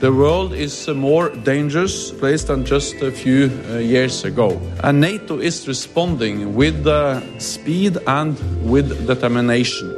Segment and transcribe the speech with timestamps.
[0.00, 4.60] The world is a more dangerous place than just a few uh, years ago.
[4.82, 8.36] And NATO is responding with uh, speed and
[8.70, 9.96] with determination.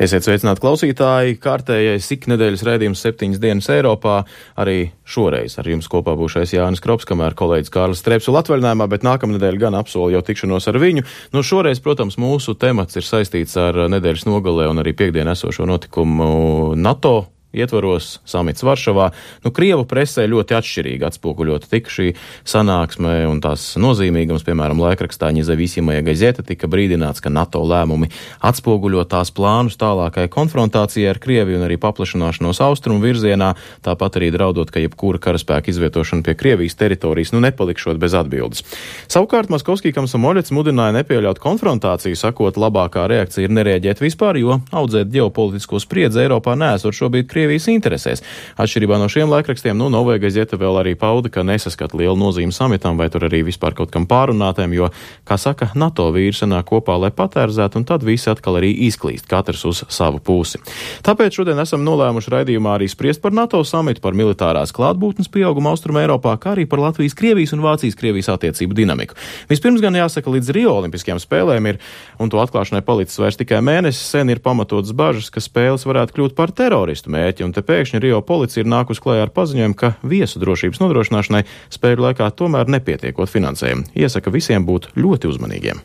[0.00, 1.34] Esiet sveicināti klausītāji.
[1.44, 4.22] Kārtējais iknedēļas raidījums septiņas dienas Eiropā.
[4.56, 9.04] Arī šoreiz ar jums kopā būšais Jānis Krops, kamēr kolēģis Kārlis Strēps vēl atvaļinājumā, bet
[9.04, 11.04] nākamnedēļ gan apsolu jau tikšanos ar viņu.
[11.36, 16.72] Nu, šoreiz, protams, mūsu temats ir saistīts ar nedēļas nogalē un arī piekdien esošo notikumu
[16.80, 17.18] NATO
[17.52, 19.10] ietvaros samits Varšavā.
[19.44, 22.12] Nu, Krievu presē ļoti atšķirīgi atspoguļota tika šī
[22.48, 28.10] sanāksme un tās nozīmīgums, piemēram, laikrakstā Ņezavisimajā gazeta tika brīdināts, ka NATO lēmumi
[28.46, 33.52] atspoguļo tās plānus tālākai konfrontācijai ar Krieviju un arī paplašanāšanos austrumu virzienā,
[33.86, 38.62] tāpat arī draudot, ka jebkura karaspēka izvietošana pie Krievijas teritorijas nu nepalikšot bez atbildes.
[39.10, 45.80] Savukārt Maskovskij Kamsamoļets mudināja nepieļaut konfrontāciju, sakot, labākā reakcija ir nereaģēt vispār, jo audzēt ģeopolitisko
[45.82, 48.20] spriedzi Eiropā nesot šobrīd Krieviju Krievijas interesēs.
[48.60, 52.98] Atšķirībā no šiem laikrakstiem, nu, Novēja Gazeta vēl arī pauda, ka nesaskat lielu nozīmi samitam
[53.00, 54.90] vai tur arī vispār kaut kam pārunātēm, jo,
[55.24, 59.64] kā saka, NATO vīri sanāk kopā, lai patērzētu, un tad visi atkal arī izklīst, katrs
[59.70, 60.60] uz savu pusi.
[61.06, 65.96] Tāpēc šodien esam nolēmuši raidījumā arī spriest par NATO samitu, par militārās klātbūtnes pieaugumu Austrum
[66.02, 69.16] Eiropā, kā arī par Latvijas, Krievijas un Vācijas Krievijas attiecību dinamiku.
[69.48, 71.80] Vispirms gan jāsaka, līdz Rio Olimpiskajām spēlēm ir,
[72.20, 76.36] un to atklāšanai palicis vairs tikai mēnesis, sen ir pamatotas bažas, ka spēles varētu kļūt
[76.36, 79.94] par teroristu mērķi mērķi, un te pēkšņi Rio policija ir nākus klajā ar paziņojumu, ka
[80.02, 83.86] viesu drošības nodrošināšanai spēļu laikā tomēr nepietiekot finansējumu.
[83.94, 85.80] Iesaka visiem būt ļoti uzmanīgiem.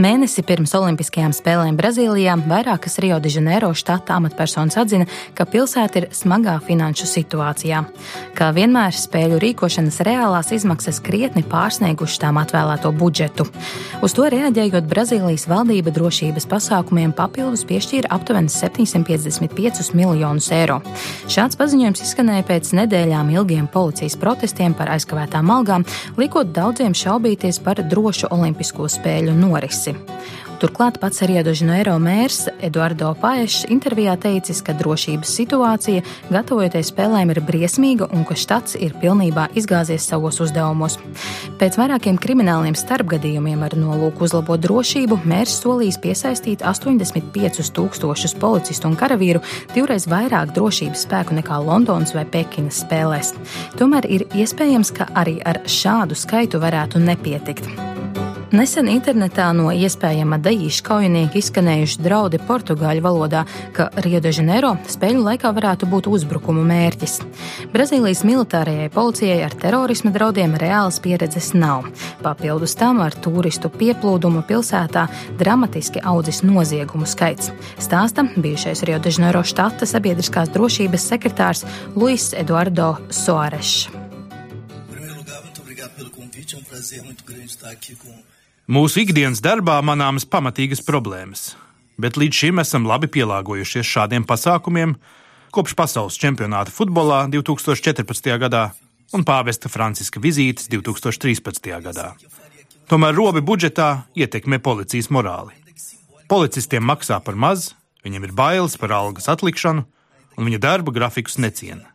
[0.00, 5.04] Mēnesi pirms Olimpiskajām spēlēm Brazīlijā vairākas Rio de Janeiro štata amatpersonas atzina,
[5.36, 7.82] ka pilsēta ir smagā finanšu situācijā.
[8.38, 13.44] Kā vienmēr, spēļu rīkošanas reālās izmaksas krietni pārsniegušas tām atvēlēto budžetu.
[14.00, 20.78] Uz to reaģējot, Brazīlijas valdība drošības pasākumiem papildus piešķīra aptuveni 755 miljonus eiro.
[21.28, 25.84] Šāds paziņojums izskanēja pēc nedēļām ilgiem policijas protestiem par aizkavētām algām,
[26.16, 30.40] liekot daudziem šaubīties par drošu Olimpisko spēļu norisi pusi.
[30.60, 37.30] Turklāt pats Rio de Janeiro mērs Eduardo Paešs intervijā teicis, ka drošības situācija, gatavojoties spēlēm,
[37.32, 40.98] ir briesmīga un ka štats ir pilnībā izgāzies savos uzdevumos.
[41.56, 48.98] Pēc vairākiem krimināliem starpgadījumiem ar nolūku uzlabot drošību, mērs solīs piesaistīt 85 tūkstošus policistu un
[49.00, 49.40] karavīru,
[49.72, 53.32] divreiz vairāk drošības spēku nekā Londonas vai Pekinas spēlēs.
[53.80, 57.99] Tomēr ir iespējams, ka arī ar šādu skaitu varētu nepietikt.
[58.50, 63.44] Nesen internetā no iespējama daīša kaujinieka izskanējuši draudi portugāļu valodā,
[63.76, 67.14] ka Rio de Janeiro spēļu laikā varētu būt uzbrukumu mērķis.
[67.70, 71.86] Brazīlijas militārajai policijai ar terorisma draudiem reālas pieredzes nav.
[72.24, 75.06] Papildus tam ar turistu pieplūdumu pilsētā
[75.38, 77.52] dramatiski audzis noziegumu skaits.
[77.78, 81.62] Stāsta bijušais Rio de Janeiro štata sabiedriskās drošības sekretārs
[81.94, 83.86] Luis Eduardo Soares.
[86.50, 88.10] É um prazer muito grande estar aqui com
[88.70, 91.56] Mūsu ikdienas darbā manāmas pamatīgas problēmas,
[91.98, 94.92] bet līdz šim esam labi pielāgojušies šādiem pasākumiem
[95.50, 98.30] kopš pasaules čempionāta futbolā 2014.
[98.38, 98.68] gadā
[99.10, 101.66] un pāvesta Franciska vizītes 2013.
[101.82, 102.12] gadā.
[102.86, 105.58] Tomēr robi budžetā ietekmē policijas morāli.
[106.30, 107.72] Policistiem maksā par maz,
[108.06, 109.82] viņiem ir bailes par algas atlikšanu,
[110.38, 111.90] un viņa darba grafikus neciena.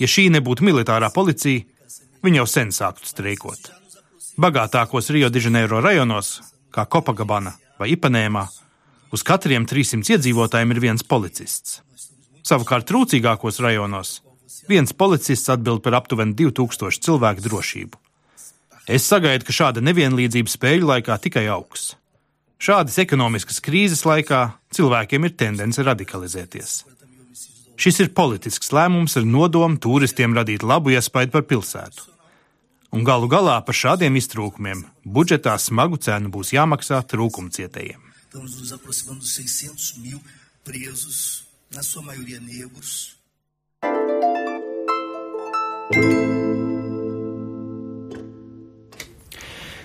[0.00, 1.68] Ja šī nebūtu militārā policija,
[2.24, 3.74] viņi jau sen sāktu streikot.
[4.34, 6.40] Bagātākos Rio de Janeiro rajonos,
[6.74, 8.40] kā Kopagabana vai Ipanēmā,
[9.14, 11.76] uz katriem 300 iedzīvotājiem ir viens policists.
[12.42, 14.16] Savukārt trūcīgākos rajonos
[14.66, 18.00] viens policists atbild par aptuveni 2000 cilvēku drošību.
[18.90, 21.92] Es sagaidu, ka šāda nevienlīdzība spēļu laikā tikai augs.
[22.58, 24.40] Šādas ekonomiskas krīzes laikā
[24.74, 26.72] cilvēkiem ir tendence radikalizēties.
[27.78, 32.13] Šis ir politisks lēmums ar nodomu turistiem radīt labu iespaidu par pilsētu.
[32.94, 34.84] Un galu galā par šādiem iztrūkumiem
[35.16, 37.98] budžetā smagu cenu būs jāmaksā trūkumcietējiem.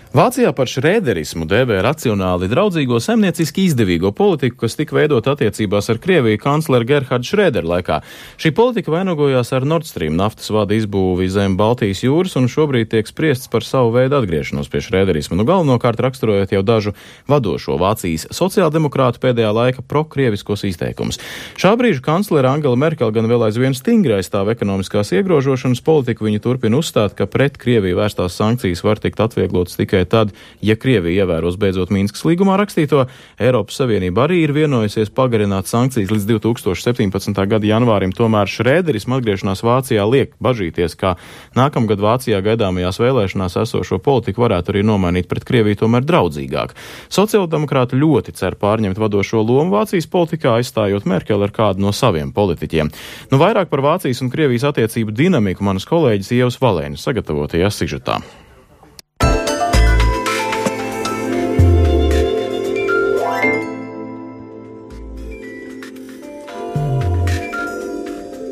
[0.10, 6.40] Vācijā par šrēderismu dēvē racionāli draudzīgo saimnieciski izdevīgo politiku, kas tika veidot attiecībās ar Krieviju
[6.42, 8.00] kancleru Gerhardu Šrēderu laikā.
[8.42, 13.06] Šī politika vainagojās ar Nord Stream naftas vada izbūvi zem Baltijas jūras un šobrīd tiek
[13.06, 16.96] spriests par savu veidu atgriešanos pie šrēderisma, nu galvenokārt raksturojot jau dažu
[17.30, 21.22] vadošo Vācijas sociāldemokrātu pēdējā laika prokrieviskos izteikumus.
[21.54, 26.82] Šā brīža kanclere Angela Merkel gan vēl aizvien stingri aizstāv ekonomiskās iegrožošanas politiku, viņa turpina
[26.82, 31.58] uzstāt, ka pret Krieviju vērstās sankcijas var tikt atvieglotas tikai tikai tad, ja Krievija ievēros
[31.60, 33.08] beidzot Mīnskas līgumā rakstīto,
[33.40, 37.48] Eiropas Savienība arī ir vienojusies pagarināt sankcijas līdz 2017.
[37.48, 38.14] gada janvārim.
[38.16, 41.18] Tomēr Šrēderisma atgriešanās Vācijā liek bažīties, ka
[41.56, 46.76] nākamgad Vācijā gaidāmajās vēlēšanās esošo politiku varētu arī nomainīt pret Krieviju tomēr draudzīgāk.
[47.10, 52.92] Sociāldemokrāti ļoti cer pārņemt vadošo lomu Vācijas politikā, aizstājot Merkeli ar kādu no saviem politiķiem.
[53.32, 58.20] Nu, vairāk par Vācijas un Krievijas attiecību dinamiku manas kolēģis Ievas Valēņas sagatavotajā sižetā.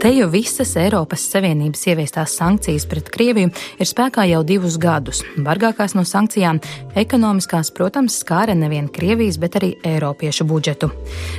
[0.08, 5.20] Te jau visas Eiropas Savienības ieviestās sankcijas pret Krieviju ir spēkā jau divus gadus.
[5.44, 6.62] Bargākās no sankcijām-
[7.04, 10.92] ekonomiskās, protams, skāra nevien Krievijas, bet arī Eiropiešu budžetu.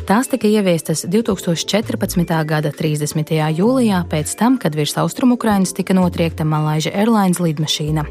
[0.04, 2.44] Tās tika ieviestas 2014.
[2.44, 3.56] gada 30.
[3.56, 8.04] jūlijā, pēc tam, kad virs Austrumukrainas tika notriekta Malaiža Airlines lidmašīna.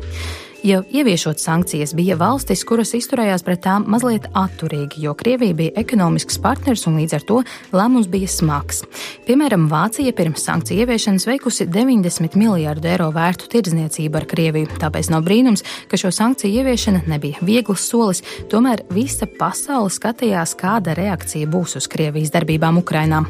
[0.67, 6.41] Jau ieviešot sankcijas, bija valstis, kuras izturējās pret tām mazliet atturīgi, jo Krievija bija ekonomisks
[6.43, 7.37] partners un līdz ar to
[7.71, 8.81] lēmums bija smags.
[9.29, 15.23] Piemēram, Vācija pirms sankciju ieviešanas veikusi 90 miljārdu eiro vērtu tirdzniecību ar Krieviju, tāpēc nav
[15.29, 21.79] brīnums, ka šo sankciju ieviešana nebija viegls solis, tomēr visa pasaule skatījās, kāda reakcija būs
[21.79, 23.23] uz Krievijas darbībām Ukrainā.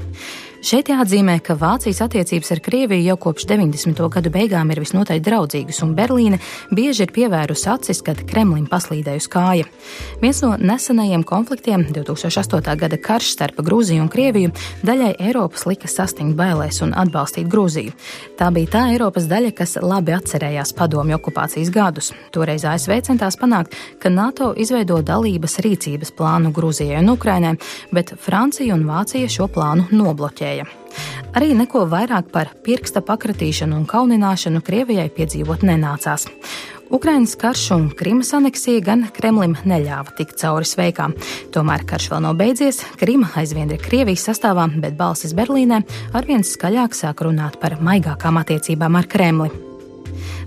[0.58, 4.00] Šeit jāatzīmē, ka Vācijas attiecības ar Krieviju jau kopš 90.
[4.10, 6.40] gadu beigām ir visnotaļ draudzīgas, un Berlīne
[6.74, 9.68] bieži ir pievērusi acis, kad Kremlim paslīdējusi kāja.
[10.24, 12.74] Viens no nesenajiem konfliktiem, 2008.
[12.82, 17.94] gada karš starp Grūziju un Krieviju, daļai Eiropas lika sastingt bailēs un atbalstīt Grūziju.
[18.42, 22.12] Tā bija tā Eiropas daļa, kas labi atcerējās padomju okupācijas gadus.
[22.34, 27.56] Toreiz ASV centās panākt, ka NATO izveido dalības rīcības plānu Grūzijai un Ukrainai,
[27.94, 30.66] bet Francija un Vācija šo plānu nobloķēja bloķēja.
[31.36, 36.28] Arī neko vairāk par pirksta pakratīšanu un kaunināšanu Krievijai piedzīvot nenācās.
[36.90, 41.14] Ukrainas karš un Krimas aneksija gan Kremlim neļāva tikt cauri sveikām.
[41.52, 45.84] Tomēr karš vēl nav beidzies, Krima aizvien ir Krievijas sastāvā, bet balsis Berlīnē
[46.16, 49.77] arvien skaļāk sāk runāt par maigākām attiecībām ar Kremli.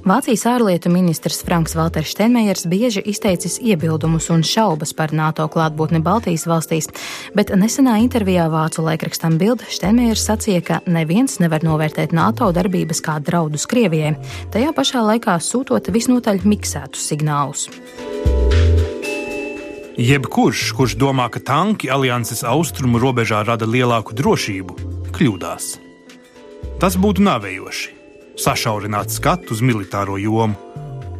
[0.00, 6.47] Vācijas ārlietu ministrs Franks Valters Steinmeiers bieži izteicis iebildumus un šaubas par NATO klātbūtni Baltijas
[6.49, 6.88] valstīs,
[7.37, 13.19] bet nesenā intervijā vācu laikrakstam Bild Steinmeiers sacīja, ka neviens nevar novērtēt NATO darbības kā
[13.20, 14.14] draudus Krievijai,
[14.56, 17.69] tajā pašā laikā sūtot visnotaļ miksētus signālus.
[20.00, 24.82] Jebkurš, kurš domā, ka tanki alianses austrumu robežā rada lielāku drošību,
[25.12, 25.73] kļūdās.
[26.81, 28.00] Tas būtu nāvējoši
[28.40, 30.56] sašaurināt skatu uz militāro jomu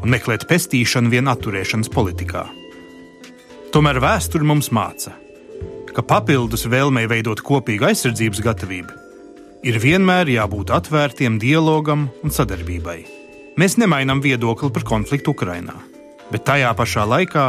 [0.00, 2.46] un meklēt pestīšanu vien atturēšanas politikā.
[3.75, 5.12] Tomēr vēsture mums māca,
[5.94, 8.96] ka papildus vēlmei veidot kopīgu aizsardzības gatavību,
[9.67, 13.00] ir vienmēr jābūt atvērtiem dialogam un sadarbībai.
[13.61, 15.76] Mēs nemainām viedokli par konfliktu Ukrajinā,
[16.32, 17.46] bet tajā pašā laikā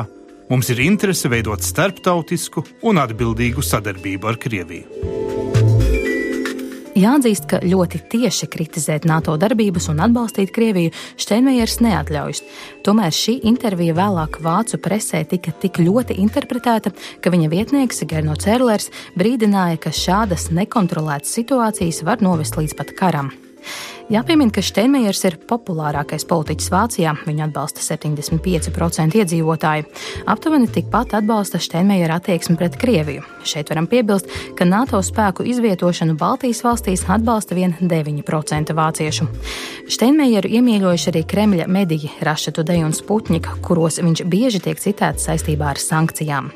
[0.51, 5.70] mums ir interese veidot starptautisku un atbildīgu sadarbību ar Krieviju.
[6.92, 12.42] Jāatzīst, ka ļoti tieši kritizēt NATO darbības un atbalstīt Krieviju Steinmeiers neatļaujas.
[12.83, 16.92] Tomēr šī intervija vēlāk vācu presē tika tik ļoti interpretēta,
[17.24, 23.31] ka viņa vietnieks Gerno Cērlers brīdināja, ka šādas nekontrolētas situācijas var novest līdz pat karam.
[24.11, 27.13] Jāpiemina, ka Steinmeiers ir populārākais politiķis Vācijā.
[27.23, 29.85] Viņu atbalsta 75% iedzīvotāju.
[30.27, 33.23] Aptuveni tikpat atbalsta Steinmeiera attieksmi pret Krieviju.
[33.47, 34.27] Šeit varam piebilst,
[34.59, 39.30] ka NATO spēku izvietošanu Baltijas valstīs atbalsta vien 9% vāciešu.
[39.87, 45.71] Steinmeieru iemīļojuši arī Kremļa mediji Raša Tudei un Sputņika, kuros viņš bieži tiek citēts saistībā
[45.71, 46.51] ar sankcijām.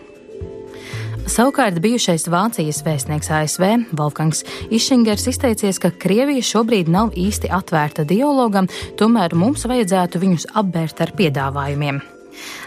[1.25, 3.63] Savukārt bijušais Vācijas vēstnieks ASV
[3.98, 11.01] Wolfgangs Išingers izteicies, ka Krievija šobrīd nav īsti atvērta dialogam, tomēr mums vajadzētu viņus apbērt
[11.01, 11.98] ar piedāvājumiem.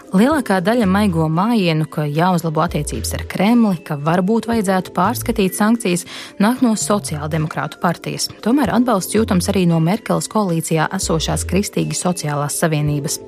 [0.09, 6.07] Lielākā daļa maigo mājienu, ka jāuzlabo attiecības ar Kremli, ka varbūt vajadzētu pārskatīt sankcijas,
[6.41, 8.31] nāk no sociāldemokrātu partijas.
[8.45, 13.21] Tomēr atbalsts jūtams arī no Merkeles koalīcijā esošās Kristīgi sociālās savienības.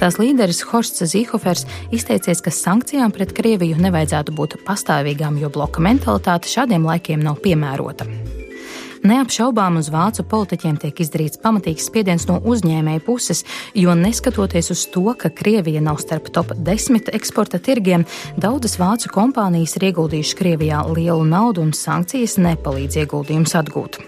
[0.00, 6.48] Tās līderis Horsts Zīhofers izteicies, ka sankcijām pret Krieviju nevajadzētu būt pastāvīgām, jo bloka mentalitāte
[6.48, 8.08] šādiem laikiem nav piemērota.
[9.02, 13.40] Neapšaubām uz vācu politiķiem tiek izdarīts pamatīgs spiediens no uzņēmēju puses,
[13.74, 18.04] jo neskatoties uz to, ka Krievija nav starp top 10 eksporta tirgiem,
[18.38, 23.98] daudzas vācu kompānijas ir ieguldījušas Krievijā lielu naudu un sankcijas nepalīdz ieguldījumus atgūt.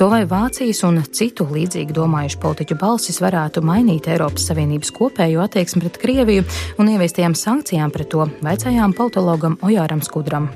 [0.00, 5.84] To vai Vācijas un citu līdzīgi domājušu politiķu balsis varētu mainīt Eiropas Savienības kopējo attieksmi
[5.84, 6.48] pret Krieviju
[6.80, 10.48] un ieviestajām sankcijām pret to, vaicājām politologam Ojāram Skudram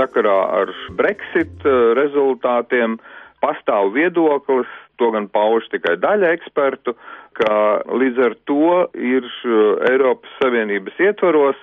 [0.00, 2.98] sakarā ar Brexit eh, rezultātiem
[3.44, 4.68] pastāv viedoklis,
[5.00, 6.96] to gan pauž tikai daļa ekspertu,
[7.40, 7.54] ka
[7.88, 11.60] līdz ar to ir eh, Eiropas Savienības ietvaros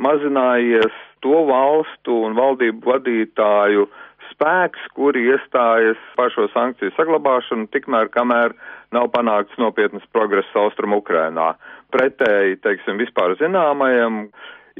[0.00, 0.94] mazinājies
[1.24, 3.88] to valstu un valdību vadītāju
[4.30, 8.54] spēks, kuri iestājas par šo sankciju saglabāšanu, tikmēr kamēr
[8.94, 11.52] nav panākts nopietnas progress Austrum Ukrainā.
[11.92, 14.28] Pretēji, teiksim, vispār zināmajam,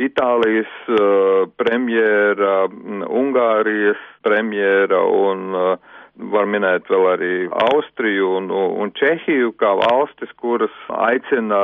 [0.00, 5.96] Itālijas uh, premjera, mm, Ungārijas premjera un uh,
[6.32, 7.34] var minēt vēl arī
[7.68, 11.60] Austriju un, un Čehiju kā valstis, kuras aicina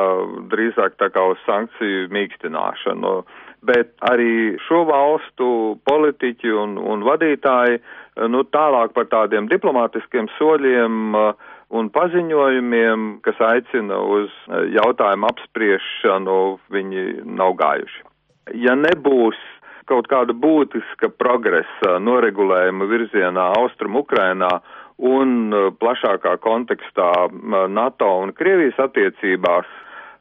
[0.53, 3.19] drīzāk tā kā uz sankciju mīkstināšanu.
[3.67, 5.49] Bet arī šo valstu
[5.89, 7.81] politiķi un, un vadītāji,
[8.31, 11.17] nu tālāk par tādiem diplomātiskiem soļiem
[11.77, 14.35] un paziņojumiem, kas aicina uz
[14.77, 16.37] jautājumu apspriešanu,
[16.73, 18.07] viņi nav gājuši
[18.55, 19.39] ja nebūs
[19.87, 24.51] kaut kāda būtiska progresa noregulējuma virzienā Austrum Ukrainā
[24.99, 27.11] un uh, plašākā kontekstā
[27.71, 29.69] NATO un Krievijas attiecībās,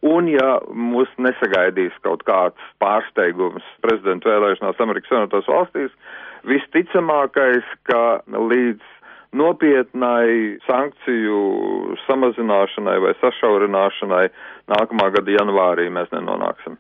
[0.05, 5.95] un ja mūs nesagaidīs kaut kāds pārsteigums prezidenta vēlēšanās Amerikas Savienotās valstīs,
[6.45, 8.93] visticamākais, ka līdz
[9.35, 11.39] nopietnai sankciju
[12.05, 14.25] samazināšanai vai sašaurināšanai
[14.71, 16.77] nākamā gada janvārī mēs nenonāksim.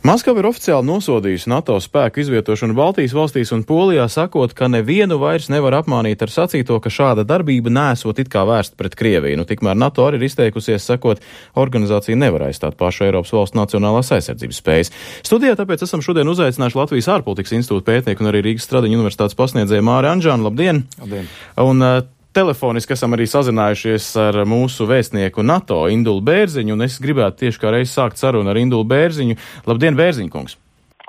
[0.00, 5.50] Maskava ir oficiāli nosodījusi NATO spēku izvietošanu Baltijas valstīs un Polijā, sakot, ka nevienu vairs
[5.52, 9.38] nevar apmānīt ar sacīto, ka šāda darbība nesot it kā vērsta pret Krieviju.
[9.38, 11.20] Nu, tikmēr NATO arī ir izteikusies, sakot,
[11.52, 14.92] organizācija nevar aizstāt pašu Eiropas valstu nacionālās aizsardzības spējas.
[15.20, 19.84] Studijā tāpēc esam šodien uzaicinājuši Latvijas ārpolitikas institūta pētnieku un arī Rīgas Stradiņu universitātes pasniedzēju
[19.84, 20.48] Māri Anžānu.
[20.48, 20.86] Labdien!
[21.04, 21.28] Labdien!
[21.60, 27.44] Un, uh, Telefoniski esam arī sazinājušies ar mūsu vēstnieku NATO Indulu Bērziņu, un es gribētu
[27.44, 29.34] tieši kā reiz sākt sarunu ar Indulu Bērziņu.
[29.66, 30.54] Labdien, Bērziņkungs!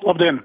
[0.08, 0.42] Labdien!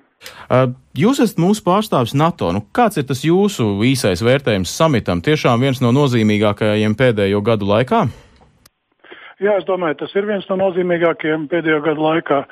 [0.97, 2.51] Jūs esat mūsu pārstāvis NATO.
[2.53, 5.23] Nu, kāds ir tas jūsu īsais vērtējums samitam?
[5.25, 8.07] Tiešām viens no nozīmīgākajiem pēdējo gadu laikā?
[9.41, 12.43] Jā, es domāju, tas ir viens no nozīmīgākajiem pēdējo gadu laikā.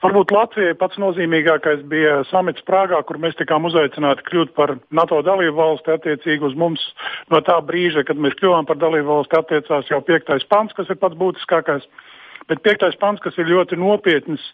[0.00, 5.58] Varbūt Latvijai pats nozīmīgākais bija samits Prāgā, kur mēs tikām uzaicināti kļūt par NATO dalību
[5.58, 5.92] valsti.
[5.92, 6.80] Attiecīgi uz mums
[7.32, 10.96] no tā brīža, kad mēs kļuvām par dalību valsti, attiecās jau piektais pants, kas ir
[11.02, 11.84] pats būtiskākais.
[12.48, 14.46] Bet piektais pants, kas ir ļoti nopietns,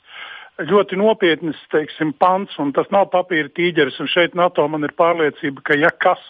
[0.67, 4.01] ļoti nopietns teiksim, pants, un tas nav papīra tīģeris.
[4.11, 6.23] Šeit NATO man ir pārliecība, ka ja kas,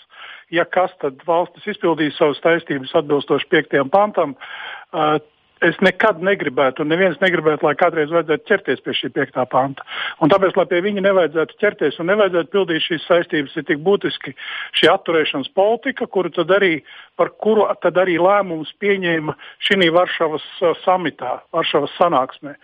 [0.53, 4.37] ja kas tad valstis izpildīs savas saistības atbilstoši piektajam pantam.
[5.65, 9.87] Es nekad negribētu, un neviens negribētu, lai kādreiz vajadzētu ķerties pie šī piektā panta.
[10.21, 14.35] Un tāpēc, lai pie viņa nevajadzētu ķerties un nevajadzētu pildīt šīs saistības, ir tik būtiski
[14.77, 16.83] šī atturēšanas politika, kuru tad arī,
[17.17, 19.35] par kuru tad arī lēmums pieņēma
[19.67, 22.55] šī Varšavas uh, samitā, Varšavas sanāksmē.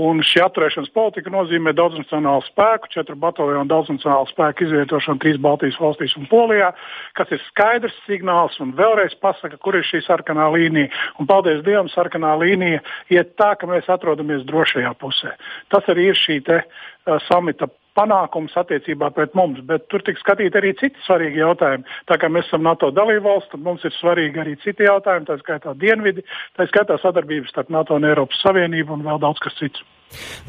[0.00, 6.14] Un šī atturēšanas politika nozīmē daudznacionālu spēku, četru bataljonu daudznacionālu spēku izvietošanu trīs Baltijas valstīs
[6.20, 6.70] un Polijā,
[7.18, 10.92] kas ir skaidrs signāls un vēlreiz pasaka, kur ir šī sarkanā līnija.
[11.18, 15.34] Un paldies Dievam, sarkanā līnija iet tā, ka mēs atrodamies drošajā pusē.
[15.74, 17.66] Tas arī ir šī te, uh, samita
[18.00, 21.86] panākums attiecībā pret mums, bet tur tiks skatīti arī citi svarīgi jautājumi.
[22.10, 25.76] Tā kā mēs esam NATO dalībvalsts, tad mums ir svarīgi arī citi jautājumi, tā skaitā
[25.84, 26.26] dienvidi,
[26.58, 29.84] tā skaitā sadarbības starp NATO un Eiropas Savienību un vēl daudz kas cits.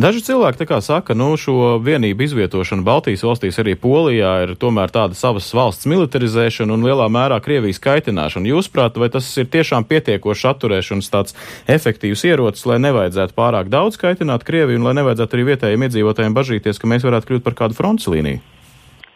[0.01, 5.51] Daži cilvēki saka, nu šo vienību izvietošana Baltijas valstīs arī Polijā ir tomēr tāda savas
[5.53, 8.49] valsts militarizēšana un lielā mērā Krievijas kaitināšana.
[8.49, 11.37] Jūsuprāt, vai tas ir tiešām pietiekoši atturēšanas tāds
[11.69, 16.81] efektīvs ierocis, lai nevajadzētu pārāk daudz kaitināt Krieviju un lai nevajadzētu arī vietējiem iedzīvotājiem bažīties,
[16.81, 18.41] ka mēs varētu kļūt par kādu fronts līniju?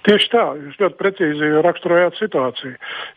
[0.06, 2.76] Tieši tā, jūs ļoti precīzi raksturojāt situāciju.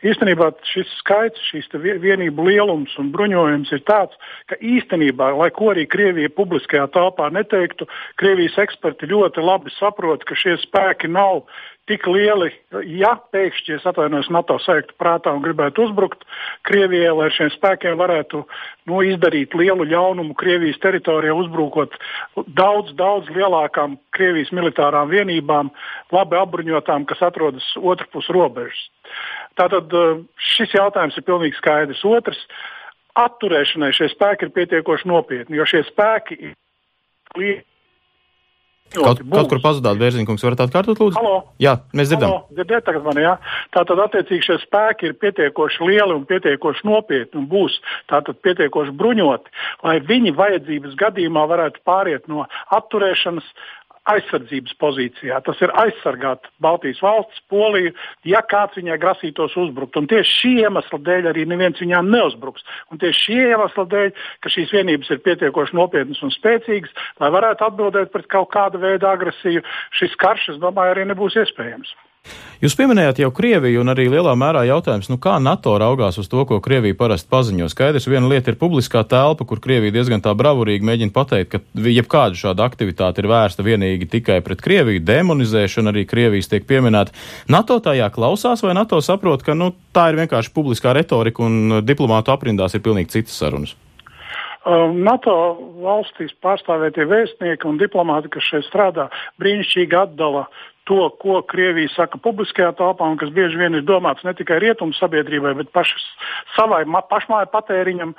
[0.09, 4.17] Īstenībā šis skaits, šīs vienību lielums un bruņojums ir tāds,
[4.49, 7.89] ka īstenībā, lai ko arī Krievija publiskajā telpā neteiktu,
[8.21, 11.45] Krievijas eksperti ļoti labi saprot, ka šie spēki nav
[11.89, 12.51] tik lieli,
[12.93, 16.27] ja pēkšņi, es atvainojos, NATO saiktu prātā un gribētu uzbrukt
[16.69, 18.43] Krievijai, lai šiem spēkiem varētu
[18.91, 21.97] nu, izdarīt lielu ļaunumu Krievijas teritorijā, uzbrukot
[22.59, 25.73] daudz, daudz lielākām Krievijas militārām vienībām,
[26.15, 28.85] labi apbruņotām, kas atrodas otrpus robežas.
[29.59, 30.21] Tātad eh,
[30.55, 32.05] šis jautājums ir pilnīgi skaidrs.
[32.07, 32.45] Otrs,
[33.19, 36.57] atturēšanai šie spēki ir pietiekoši nopietni, jo šie spēki ir
[38.95, 41.21] Kaut, kaut kur pazudāt, Bērziņkungs, varat atkārtot, lūdzu?
[41.21, 41.41] Halo.
[41.61, 42.31] Jā, mēs dzirdam.
[42.33, 43.35] Halo, dzirdiet tagad mani, jā.
[43.77, 47.77] Tātad, attiecīgi, šie spēki ir pietiekoši lieli un pietiekoši nopietni un būs
[48.09, 49.53] tātad pietiekoši bruņoti,
[49.85, 52.47] lai viņi vajadzības gadījumā varētu pāriet no
[52.79, 53.53] apturēšanas
[54.13, 55.41] aizsardzības pozīcijā.
[55.47, 57.93] Tas ir aizsargāt Baltijas valsts, Poliju,
[58.29, 59.97] ja kāds viņai grasītos uzbrukt.
[60.01, 62.67] Un tieši šī iemesla dēļ arī neviens viņām neuzbruks.
[62.93, 64.11] Un tieši šī iemesla dēļ,
[64.45, 69.09] ka šīs vienības ir pietiekoši nopietnas un spēcīgas, lai varētu atbildēt pret kaut kādu veidu
[69.11, 69.65] agresiju,
[70.01, 71.97] šis karš, es domāju, arī nebūs iespējams.
[72.59, 76.43] Jūs pieminējāt jau Krieviju un arī lielā mērā jautājums, nu kā NATO raugās uz to,
[76.43, 77.69] ko Krievija parasti paziņo.
[77.71, 82.35] Skaidrs, viena lieta ir publiskā telpa, kur Krievija diezgan tā bravurīgi mēģina pateikt, ka jebkāda
[82.35, 87.15] šāda aktivitāte ir vērsta vienīgi tikai pret Krieviju, demonizēšana arī Krievijas tiek pieminēta.
[87.47, 92.35] NATO tajā klausās vai NATO saprot, ka nu, tā ir vienkārši publiskā retorika un diplomātu
[92.35, 93.79] aprindās ir pilnīgi citas sarunas?
[94.67, 95.35] NATO
[95.81, 99.07] valstīs pārstāvētie vēstnieki un diplomāti, kas šeit strādā,
[99.41, 100.49] brīnišķīgi atdala
[100.89, 104.97] to, ko Krievija saka publiskajā telpā, un kas bieži vien ir domāts ne tikai rietumu
[104.97, 106.05] sabiedrībai, bet pašas,
[106.57, 106.81] savai
[107.11, 108.15] pašmāju patēriņam,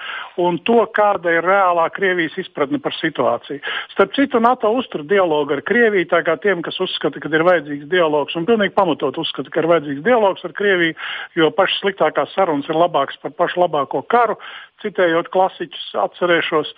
[0.46, 3.64] un to, kāda ir reālā Krievijas izpratne par situāciju.
[3.96, 7.90] Starp citu, NATO uztur dialogu ar Krieviju, tā kā tiem, kas uzskata, ka ir vajadzīgs
[7.90, 10.98] dialogs, un pilnīgi pamatot uzskata, ka ir vajadzīgs dialogs ar Krieviju,
[11.42, 14.38] jo pašas sliktākās sarunas ir labākas par pašu labāko karu,
[14.84, 16.74] citējot klasiķus, atcerēšos.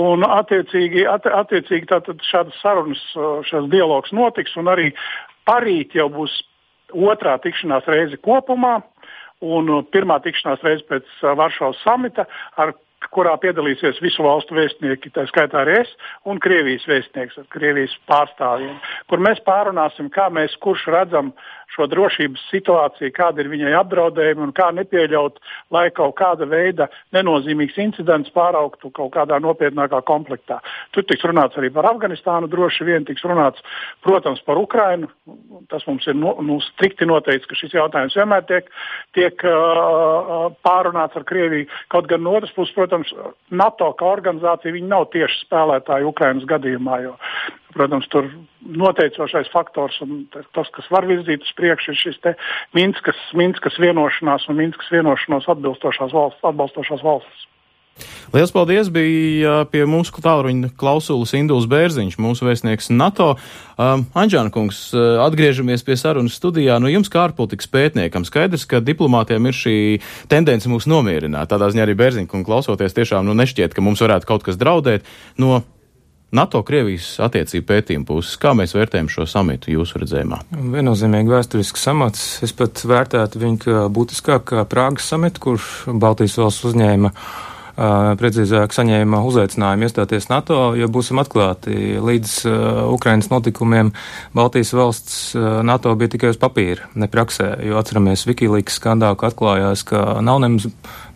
[0.00, 1.86] Un attiecīgi, att, attiecīgi
[2.26, 3.02] šādas sarunas,
[3.48, 4.90] šāds dialogs notiks, un arī
[5.48, 6.40] parīt jau būs
[6.94, 8.80] otrā tikšanās reize kopumā,
[9.44, 11.06] un pirmā tikšanās reize pēc
[11.38, 12.74] Varšavas samita, ar
[13.14, 15.90] kurā piedalīsies visu valstu vēstnieki, tā skaitā arī es,
[16.28, 18.78] un Krievijas vēstnieks ar Krievijas pārstāvjiem,
[19.10, 21.34] kur mēs pārunāsim, kā mēs kurš redzam
[21.74, 25.40] šo drošības situāciju, kāda ir viņai apdraudējumi un kā nepieļaut,
[25.74, 30.60] lai kaut kāda veida nenozīmīgs incidents pāraugtu kaut kādā nopietnākā komplektā.
[30.94, 33.62] Tur tiks runāts arī par Afganistānu, droši vien tiks runāts,
[34.06, 35.10] protams, par Ukrainu.
[35.72, 38.70] Tas mums ir no, nu, strikti noteikts, ka šis jautājums vienmēr tiek,
[39.16, 41.66] tiek uh, pārunāts ar Krieviju.
[41.92, 42.93] Kaut gan no otras puses, protams,
[43.50, 47.14] NATO kā organizācija nav tieši spēlētāji Ukrainas gadījumā, jo
[47.74, 48.28] Protams, tur
[48.62, 52.20] noteicošais faktors un tas, kas var virzīt uz priekšu, ir šis
[52.76, 57.48] Minskas, Minskas vienošanās un Minskas vienošanos atbilstošās valsts, atbalstošās valstis.
[58.34, 58.88] Lielas paldies!
[58.90, 63.34] Bija pie mūsu tālruņa klausulas Induls Bērziņš, mūsu vēstnieks NATO.
[63.78, 66.80] Um, Anģāna kungs, atgriežamies pie sarunas studijā.
[66.82, 69.76] Nu, jums kā ārpolitikas pētniekam skaidrs, ka diplomātiem ir šī
[70.32, 71.52] tendence mūs nomierināt.
[71.52, 75.06] Tādā ziņā arī Bērziņa kungs klausoties tiešām nu, nešķiet, ka mums varētu kaut kas draudēt.
[75.38, 75.62] No
[76.34, 80.40] NATO-Krievijas attiecību pētījuma puses, kā mēs vērtējam šo samitu jūsu redzējumā?
[80.74, 82.24] Viennozīmīgi vēsturisks samats.
[82.42, 85.68] Es pat vērtētu viņu kā būtiskāk kā Prāgas samitu, kurš
[86.02, 87.14] Baltijas valsts uzņēma
[87.74, 92.34] precīzāk saņēma uzaicinājumu iestāties NATO, jo būsim atklāti, līdz
[92.94, 93.92] Ukrainas notikumiem
[94.36, 95.16] Baltijas valsts
[95.66, 100.42] NATO bija tikai uz papīra, ne praksē, jo atceramies Wikileaks skandālu, ka atklājās, ka nav
[100.44, 100.68] nemaz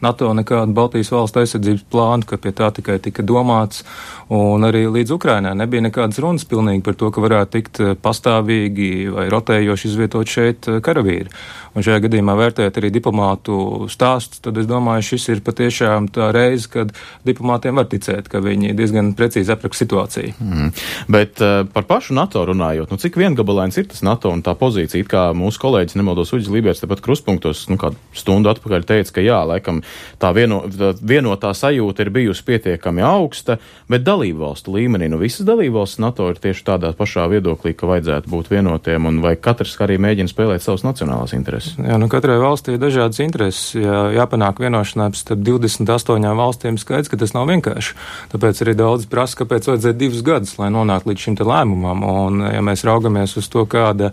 [0.05, 3.85] NATO nekādu Baltijas valstu aizsardzības plānu, ka pie tā tikai tika domāts,
[4.33, 8.91] un arī līdz Ukrainai nebija nekādas runas pilnīgi par to, ka varētu tikt eh, pastāvīgi
[9.15, 11.33] vai rotējoši izvietot šeit eh, karavīri.
[11.77, 16.67] Un šajā gadījumā vērtēt arī diplomātu stāstus, tad es domāju, šis ir patiešām tā reize,
[16.73, 16.91] kad
[17.29, 20.33] diplomātiem var ticēt, ka viņi diezgan precīzi apraksta situāciju.
[20.43, 20.73] Mm.
[21.13, 25.07] Bet uh, par pašu NATO runājot, nu cik viengabalains ir tas NATO un tā pozīcija,
[25.07, 29.39] kā mūsu kolēģis Nemaldos Uģis Lībērs tepat kruspunktos, nu kādu stundu atpakaļ teica, ka jā,
[29.47, 29.83] laikam
[30.21, 33.59] tā, vieno, tā vienotā sajūta ir bijusi pietiekami augsta,
[33.91, 37.89] bet dalību valstu līmenī, nu visas dalību valsts NATO ir tieši tādā pašā viedoklī, ka
[37.91, 41.77] vajadzētu būt vienotiem, un vai katrs arī mēģina spēlēt savas nacionālās intereses?
[41.79, 43.75] Jā, nu katrai valstī ir dažādas intereses.
[43.79, 47.95] Jā, jāpanāk vienošanās starp 28 valstīm skaidrs, ka tas nav vienkārši.
[48.33, 52.05] Tāpēc arī daudz prasa, kāpēc vajadzēja divus gadus, lai nonāktu līdz šim lēmumam.
[52.09, 54.13] Un, ja mēs raugamies uz to, kāda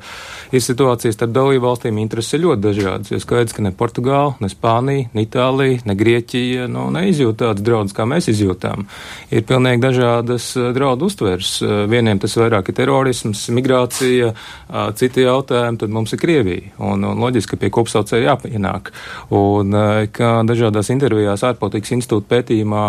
[0.54, 3.12] ir situācija starp dalību valstīm, intereses ir ļoti dažādas.
[3.14, 7.64] Jo skaidrs, ka ne Portugāla, ne Spānija, ne Itālija Itālija, ne Grieķija nu, neizjūt tādas
[7.66, 8.86] draudus, kā mēs izjūtām.
[9.34, 11.62] Ir pilnīgi dažādas eh, draudu uztveres.
[11.62, 16.74] Eh, vieniem tas vairāk ir terorisms, migrācija, eh, citi jautājumi, tad mums ir Krievija.
[16.78, 18.92] Un, un loģiski, ka pie kopsaucēja jāpienāk.
[19.36, 19.74] Un
[20.16, 22.84] kā dažādās intervijās ārpolitikas institūta pētījumā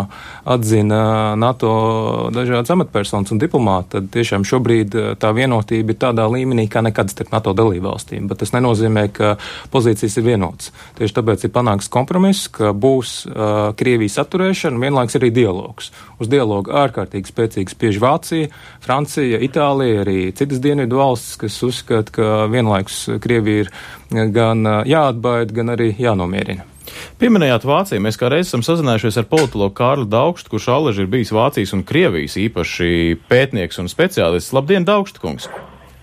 [0.52, 1.00] atzina
[1.38, 7.12] NATO dažādas amatpersonas un diplomāti, tad tiešām šobrīd tā vienotība ir tādā līmenī kā nekad
[7.12, 8.28] starp NATO dalībvalstīm.
[8.30, 9.34] Bet tas nenozīmē, ka
[9.72, 10.72] pozīcijas ir vienotas.
[10.98, 15.90] Tieši tāpēc ir panāks kompromiss, ka būs uh, Krievijas atturēšana, vienlaiks arī dialogs.
[16.22, 18.50] Uz dialogu ārkārtīgi spēcīgi spiež Vācija,
[18.84, 25.76] Francija, Itālija, arī citas dienvidu valstis, kas uzskata, ka vienlaiks Krievija ir gan jāatbaida, gan
[25.76, 26.66] arī jānomierina.
[27.20, 28.02] Pieminējāt Vāciju.
[28.04, 31.84] Mēs kā reiz esam sazinājušies ar politologu Kārlu Daugstu, kurš allaži ir bijis Vācijas un
[31.86, 32.90] Krievijas īpaši
[33.30, 34.54] pētnieks un speciālists.
[34.56, 35.50] Labdien, Daugstu kungs!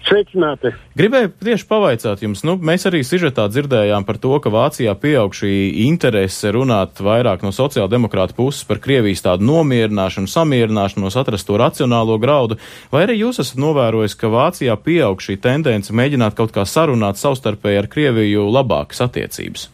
[0.03, 0.73] Sveicināti!
[0.99, 5.51] Gribēju tieši pavaicāt jums, nu, mēs arī sižetā dzirdējām par to, ka Vācijā pieaug šī
[5.85, 12.59] interese runāt vairāk no sociāldemokrāta puses par Krievijas tādu nomierināšanu, samierināšanos, atrast to racionālo graudu.
[12.91, 17.83] Vai arī jūs esat novērojis, ka Vācijā pieaug šī tendence mēģināt kaut kā sarunāt savstarpēji
[17.85, 19.69] ar Krieviju labākas attiecības?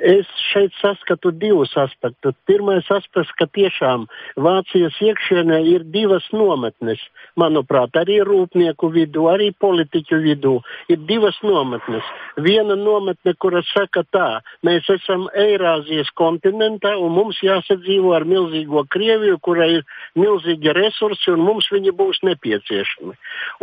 [0.00, 2.32] Es šeit saskatu divus aspektus.
[2.48, 4.06] Pirmais aspekts, ka tiešām
[4.40, 7.02] Vācijas iekšienē ir divas nometnes.
[7.36, 10.54] Manuprāt, arī rūpnieku vidū, arī politiķu vidū
[10.88, 12.06] ir divas nometnes.
[12.40, 14.28] Viena nometne, kura saka tā,
[14.64, 19.84] mēs esam Eirāzijas kontinentā un mums jāsadzīvo ar milzīgo Krieviju, kurai ir
[20.16, 23.12] milzīgi resursi un mums viņi būs nepieciešami.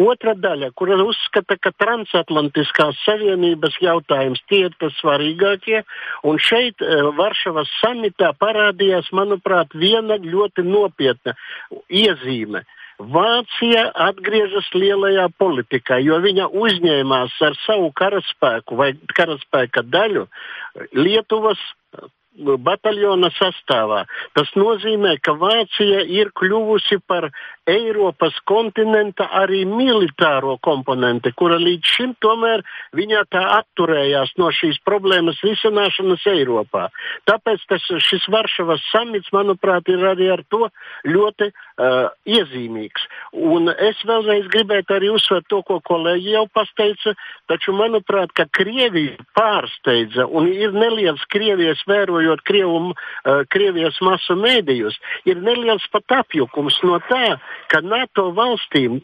[0.06, 5.82] Otra daļa, kura uzskata, ka transatlantiskās savienības jautājums tie ir tas svarīgākie
[6.28, 11.38] Un šeit eh, Varšavas samitā parādījās, manuprāt, viena ļoti nopietna
[11.88, 12.66] iezīme.
[12.98, 20.26] Vācija atgriežas lielajā politikā, jo viņa uzņēmās ar savu karaspēku vai karaspēka daļu
[20.98, 21.62] Lietuvas
[22.38, 24.04] bataljona sastāvā.
[24.38, 27.30] Tas nozīmē, ka Vācija ir kļuvusi par
[27.68, 32.64] Eiropas kontinenta arī militāro komponenti, kura līdz šim tomēr
[32.96, 36.88] viņa tā atturējās no šīs problēmas risināšanas Eiropā.
[37.28, 40.70] Tāpēc tas, šis Varšavas samits, manuprāt, ir arī ar to
[41.08, 43.08] ļoti uh, iezīmīgs.
[43.36, 47.18] Un es vēlreiz gribētu arī uzsvērt to, ko kolēģi jau pasteica,
[47.52, 54.96] taču manuprāt, ka Krievija pārsteidza un ir neliels Krievijas vērojot Krievu, uh, Krievijas masu mēdījus,
[55.28, 57.36] ir neliels pat apjukums no tā,
[57.72, 59.02] ka NATO valstīm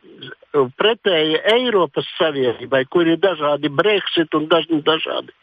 [0.80, 5.34] pretēji Eiropas Savienībai, kur ir dažādi Brexit un dažni dažādi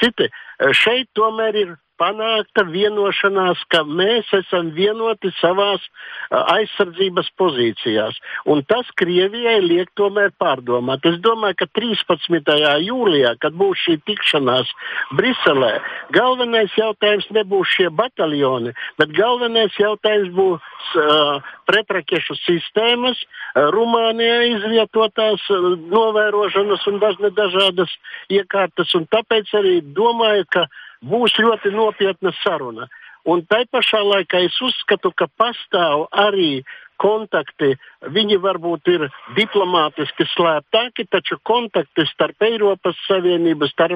[0.00, 0.28] citi,
[0.74, 5.84] šeit tomēr ir panākta vienošanās, ka mēs esam vienoti savās
[6.30, 8.18] aizsardzības pozīcijās.
[8.50, 11.06] Un tas Krievijai liek tomēr pārdomāt.
[11.08, 12.52] Es domāju, ka 13.
[12.86, 14.72] jūlijā, kad būs šī tikšanās
[15.16, 15.76] Briselē,
[16.16, 25.44] galvenais jautājums nebūs šie bataljoni, bet galvenais jautājums būs uh, pretrakešu sistēmas, uh, Rumānijā izvietotās
[25.50, 27.00] uh, novērošanas un
[27.36, 27.92] dažādas
[28.32, 28.94] iekārtas.
[28.98, 30.66] Un tāpēc arī domāju, ka
[31.02, 32.88] būs ļoti nopietna saruna.
[33.26, 36.62] Un tai pašā laikā es uzskatu, ka pastāv arī
[37.02, 37.74] kontakti,
[38.12, 43.94] viņi varbūt ir diplomātiski slēptāki, taču kontakti starp Eiropas Savienību, starp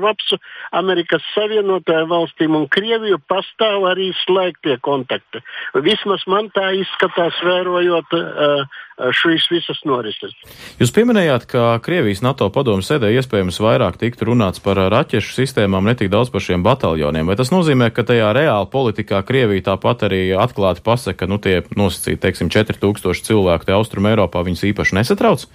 [0.77, 5.43] Amerikas Savienotajām valstīm un Krieviju pastāv arī slēgtie kontakti.
[5.75, 8.79] Vismaz man tā izskatās, vērojot uh,
[9.17, 10.35] šīs visas norises.
[10.81, 15.97] Jūs pieminējāt, ka Krievijas NATO padomu sēdē iespējams vairāk tiktu runāts par raķešu sistēmām, ne
[15.99, 17.31] tik daudz par šiem bataljoniem.
[17.31, 22.21] Vai tas nozīmē, ka tajā reāli politikā Krievija tāpat arī atklāti pasaka, nu tie nosacīti,
[22.27, 25.47] teiksim, 4000 cilvēku te Austrum Eiropā viņus īpaši nesatrauc?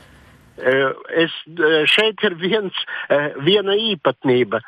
[0.55, 1.33] Es,
[1.91, 2.73] šeit ir viens,
[3.43, 4.61] viena īpatnība.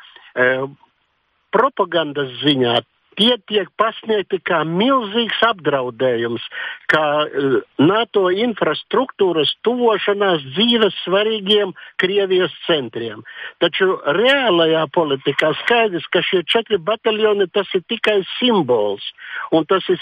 [1.54, 2.80] Propagandas ziņā
[3.18, 6.44] tie tiek pasniegti kā milzīgs apdraudējums,
[6.90, 13.22] kā uh, NATO infrastruktūras tuvošanās dzīves svarīgiem Krievijas centriem.
[13.62, 19.04] Taču reālajā politikā skaidrs, ka šie četri bataljoni tas ir tikai simbols,
[19.52, 20.00] un tas ir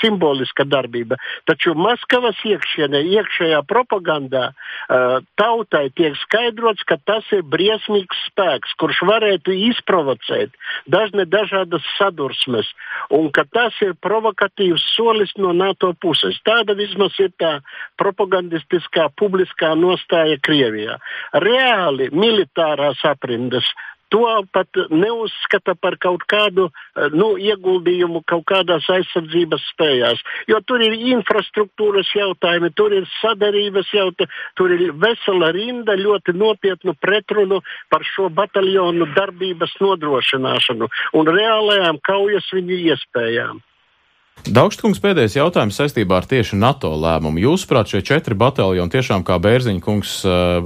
[0.00, 1.18] simboliska darbība.
[1.48, 9.02] Taču Maskavas iekšienē, iekšējā propagandā uh, tautai tiek skaidrots, ka tas ir briesmīgs spēks, kurš
[9.08, 10.54] varētu izprovocēt
[10.90, 12.68] dažne dažādas sadursmes,
[13.10, 16.38] un ka tas ir provokatīvs solis no NATO puses.
[16.46, 17.58] Tāda vismaz ir tā
[18.00, 20.98] propagandistiskā publiskā nostāja Krievijā.
[21.46, 23.66] Reāli militārās aprindas
[24.10, 30.22] to pat neuzskata par kaut kādu eh, nu, ieguldījumu kaut kādās aizsardzības spējās.
[30.50, 36.96] Jo tur ir infrastruktūras jautājumi, tur ir sadarības jautājumi, tur ir vesela rinda ļoti nopietnu
[37.00, 43.64] pretrunu par šo bataljonu darbības nodrošināšanu un reālajām kaujas viņu iespējām.
[44.50, 47.42] Daugstkungs pēdējais jautājums saistībā ar tieši NATO lēmumu.
[47.44, 50.14] Jūsuprāt, šie četri bataljoni tiešām, kā Bērziņa kungs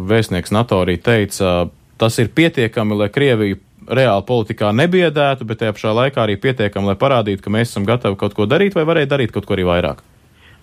[0.08, 1.66] vēstnieks NATO arī teica,
[2.00, 6.96] tas ir pietiekami, lai Krieviju reāli politikā nebiedētu, bet tajā pašā laikā arī pietiekami, lai
[7.00, 10.04] parādītu, ka mēs esam gatavi kaut ko darīt, vai varēja darīt kaut ko arī vairāk?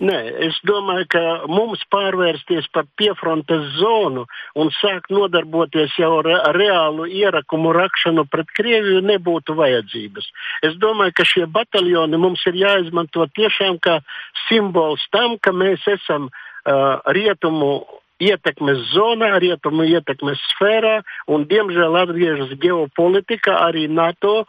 [0.02, 0.16] Nē,
[0.48, 4.24] es domāju, ka mums pārvērsties par piefrontes zonu
[4.58, 10.26] un sākt nodarboties jau ar reālu ierakumu rakšanu pret Krieviju nebūtu vajadzības.
[10.66, 14.00] Es domāju, ka šie bataljoni mums ir jāizmanto tiešām kā
[14.48, 22.52] simbols tam, ka mēs esam uh, rietumu ietekmes zonā, rietumu ietekmes sfērā, un diemžēl atgriežas
[22.62, 24.46] ģeopolitika, arī NATO uh,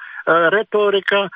[0.54, 1.28] retorika,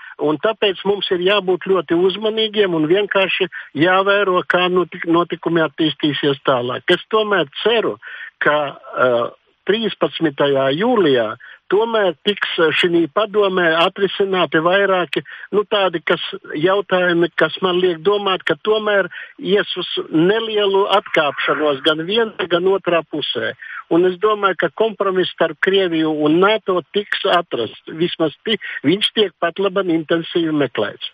[0.43, 6.83] tāpēc mums ir jābūt ļoti uzmanīgiem un vienkārši jāvēro, kā notik notikumi attīstīsies tālāk.
[6.89, 7.97] Es tomēr ceru,
[8.43, 9.27] ka uh,
[9.67, 10.31] 13.
[10.77, 11.35] jūlijā
[11.73, 15.23] tomēr tiks eh, šī padomē atrisināti vairāki
[15.55, 16.23] nu, tādi kas,
[16.55, 23.03] jautājumi, kas man liek domāt, ka tomēr ies uz nelielu atkāpšanos gan vienā, gan otrā
[23.11, 23.53] pusē.
[23.93, 27.85] Un es domāju, ka kompromiss starp Krieviju un NATO tiks atrasts.
[27.87, 28.35] Vismaz
[28.83, 31.13] viņš tiek pat labam intensīvi meklēts.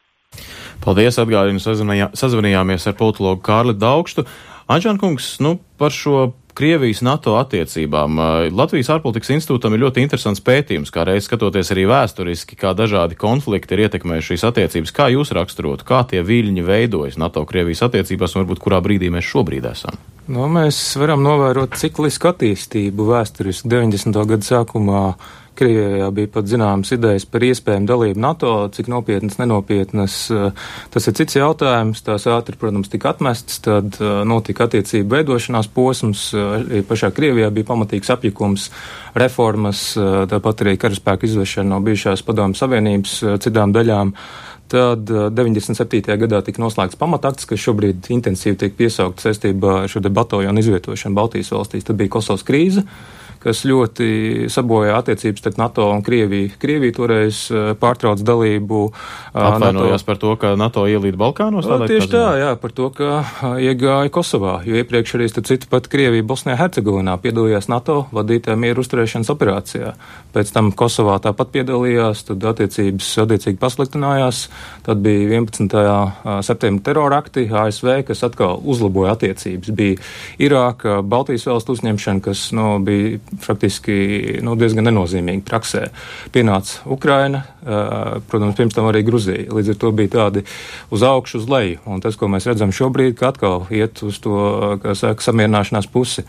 [0.81, 4.25] Paldies, atgādinu, sazvanījāmies ar politologu Kārli Daugstu.
[4.73, 8.19] Anžankungs, nu, par šo Krievijas NATO attiecībām.
[8.53, 13.73] Latvijas ārpolitikas institūtam ir ļoti interesants pētījums, kā reiz skatoties arī vēsturiski, kā dažādi konflikti
[13.73, 14.93] ir ietekmējuši šīs attiecības.
[14.93, 19.65] Kā jūs raksturotu, kā tie viļņi veidojas NATO-Krievijas attiecībās un varbūt kurā brīdī mēs šobrīd
[19.71, 19.97] esam?
[20.29, 24.21] Nu, mēs varam novērot ciklisku attīstību vēsturiski 90.
[24.29, 25.01] gadu sākumā
[25.55, 30.15] Krievijā bija pat zināmas idejas par iespējamu dalību NATO, cik nopietnas, nenopietnas.
[30.33, 30.63] Eh,
[30.93, 32.01] tas ir cits jautājums.
[32.05, 36.25] Tās ātri, protams, tika atmestas, tad eh, notika attiecību veidošanās posms.
[36.33, 38.69] Eh, pašā Krievijā bija pamatīgs apjukums,
[39.13, 39.91] reformas,
[40.29, 44.15] tāpat arī karaspēku izvešana no bijušās padomju savienības citām daļām.
[44.73, 46.15] Tad 97.
[46.17, 51.53] gadā tika noslēgts pamatakts, kas šobrīd intensīvi tiek piesaukt saistībā ar šo bataljonu izvietošanu Baltijas
[51.53, 51.85] valstīs.
[51.85, 52.81] Tad bija Kosovas krīze.
[52.81, 56.53] Uh, kas ļoti sabojā attiecības starp NATO un Krieviju.
[56.61, 58.83] Krievija toreiz eh, pārtrauc dalību.
[58.89, 60.07] Eh, Atvainojās NATO.
[60.07, 61.67] par to, ka NATO ielīd Balkānos?
[61.67, 65.69] Tā, tieši tā, jā, par to, ka eh, iegāja Kosovā, jo iepriekš arī, starp citu,
[65.71, 69.93] pat Krievija Bosnijā Hercegovinā piedalījās NATO vadītā mieru uzturēšanas operācijā.
[70.33, 74.45] Pēc tam Kosovā tāpat piedalījās, tad attiecības attiecīgi pasliktinājās.
[74.87, 76.43] Tad bija 11.
[76.45, 79.71] septembra terorakti ASV, kas atkal uzlaboja attiecības.
[79.75, 79.99] Bija
[80.41, 83.95] Irāka, Baltijas valstu uzņemšana, kas nu, bija faktiski
[84.45, 85.87] nu, diezgan nenozīmīgi praksē.
[86.33, 87.43] Pienāca Ukraina,
[88.29, 89.47] protams, pirms tam arī Gruzija.
[89.53, 90.45] Līdz ar to bija tādi
[90.93, 91.79] uz augšu, uz leju.
[91.89, 94.35] Un tas, ko mēs redzam šobrīd, ka atkal iet uz to,
[94.93, 96.25] saka, samierināšanās pusi.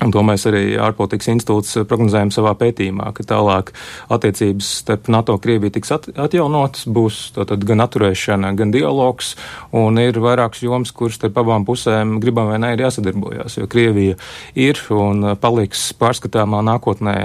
[0.00, 3.74] Un to mēs arī ārpolitikas institūts prognozējam savā pētījumā, ka tālāk
[4.08, 9.34] attiecības starp NATO un Krieviju tiks at atjaunotas, būs tātad gan atturēšana, gan dialogs,
[9.76, 14.16] un ir vairākas jomas, kuras starp abām pusēm gribam vai ne ir jāsadarbojas, jo Krievija
[14.56, 17.16] ir un paliks pārskatāmā nākotnē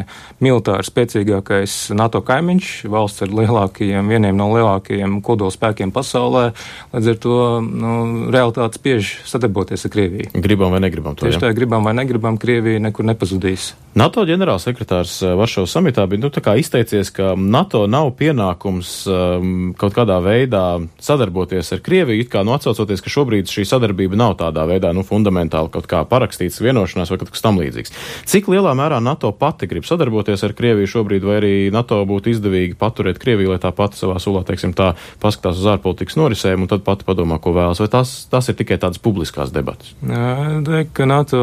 [0.43, 6.49] militāri spēcīgākais NATO kaimiņš, valsts ar lielākajiem, vieniem no lielākajiem kodolspēkiem pasaulē,
[6.91, 7.95] līdz ar to nu,
[8.35, 10.35] realitāte spiež sadarboties ar Krieviju.
[10.43, 11.23] Gribam vai negribam to?
[11.23, 13.75] Tieši tā, gribam vai negribam, Krievija Krievija nekur nepazudīs.
[13.95, 16.29] NATO ģenerālsekretārs eh, Varšavas samitā bija nu,
[16.60, 22.51] izteicies, ka NATO nav pienākums um, kaut kādā veidā sadarboties ar Krieviju, it kā nu,
[22.58, 27.19] atsaucoties, ka šobrīd šī sadarbība nav tādā veidā nu, fundamentāli kaut kā parakstīts vienošanās vai
[27.21, 27.95] kaut kas tam līdzīgs.
[28.27, 32.75] Cik lielā mērā NATO pati grib sadarboties ar Krieviju šobrīd, vai arī NATO būtu izdevīgi
[32.75, 34.91] paturēt Krieviju, lai tā pati savā sulā, teiksim, tā
[35.23, 38.75] paskatās uz ārpolitikas norisēm un tad pati padomā, ko vēlas, vai tas, tas ir tikai
[38.84, 39.95] tādas publiskās debatas?
[40.03, 41.39] Teik, ka NATO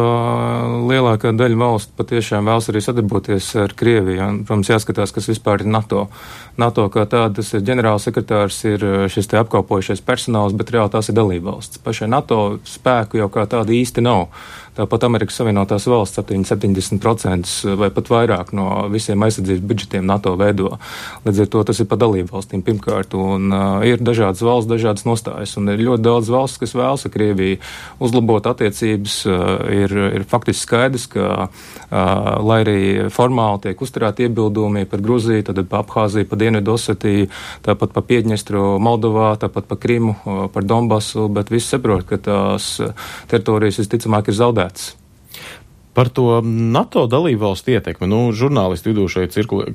[0.93, 4.23] lielākā daļa valstu patiešām tiešām vēlas arī sadarboties ar Krieviju.
[4.23, 6.09] Un, protams, jāskatās, kas vispār ir NATO.
[6.59, 11.09] NATO kā tāda, tas ir ģenerālsekretārs, ir uh, šis te apkalpojušais personāls, bet reāli tās
[11.09, 11.83] ir dalībvalsts.
[11.83, 14.29] Pašai NATO spēku jau kā tāda īsti nav.
[14.73, 20.79] Tāpat Amerikas Savienotās valsts 70% vai pat vairāk no visiem aizsardzības budžetiem NATO veido.
[21.27, 23.13] Līdz ar to tas ir pa dalību valstīm pirmkārt.
[23.13, 25.53] Un, uh, ir dažādas valsts, dažādas nostājas.
[25.61, 27.59] Un ir ļoti daudz valsts, kas vēlas ar Krieviju
[28.01, 29.19] uzlabot attiecības.
[29.29, 29.43] Uh,
[29.77, 32.01] ir, ir faktiski skaidrs, ka, uh,
[32.41, 32.79] lai arī
[33.13, 37.29] formāli tiek uzturēti iebildumi par Gruziju, tad pa Abhāziju, pa Dienvidu Osetiju,
[37.69, 42.73] tāpat pa Piedņestru, Moldovā, tāpat pa Krimu, uh, par Donbasu, bet visi saprot, ka tās
[43.29, 44.97] teritorijas visticamāk ir zaudētas zaudēts.
[45.93, 49.67] Par to NATO dalību valstu ietekmi, nu, žurnālisti vidū šeit cirkulē,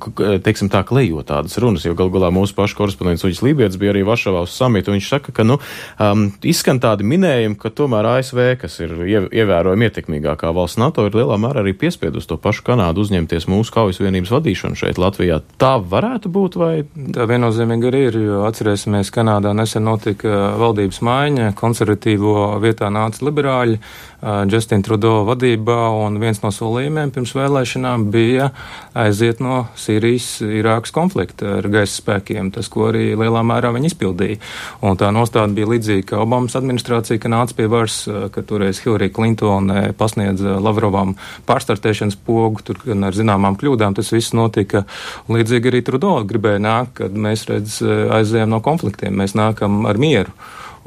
[0.42, 4.02] teiksim tā, klejo tādas runas, jo gal galā mūsu pašu korespondents Uģis Lībietis bija arī
[4.02, 5.60] Varšavā uz samitu, viņš saka, ka, nu,
[6.02, 11.38] um, izskan tādi minējumi, ka tomēr ASV, kas ir ievērojami ietekmīgākā valsts NATO, ir lielā
[11.38, 15.38] mērā arī piespiedus to pašu Kanādu uzņemties mūsu kaujas vienības vadīšanu šeit Latvijā.
[15.62, 16.72] Tā varētu būt vai?
[17.14, 23.78] Tā viennozīmīgi arī ir, jo atcerēsimies, Kanādā nesen notika valdības maiņa, konservatīvo vietā nāca liberāļi,
[24.22, 28.50] uh, Justin Trudeau vadībā, un viens no solījumiem pirms vēlēšanām bija
[28.98, 34.38] aiziet no Sīrijas, Irākas konflikta ar gaisa spēkiem, tas, ko arī lielā mērā viņi izpildīja.
[34.82, 38.00] Un tā nostāda bija līdzīga, Obamas administrācija, ka nāca pie varas,
[38.34, 41.14] ka toreiz Hillary Clinton pasniedza Lavrovam
[41.48, 44.84] pārstartēšanas pogu, tur gan ar zināmām kļūdām tas viss notika.
[45.30, 50.34] Līdzīgi arī Trudeau gribēja nākt, kad mēs redz aizējām no konfliktiem, mēs nākam ar mieru.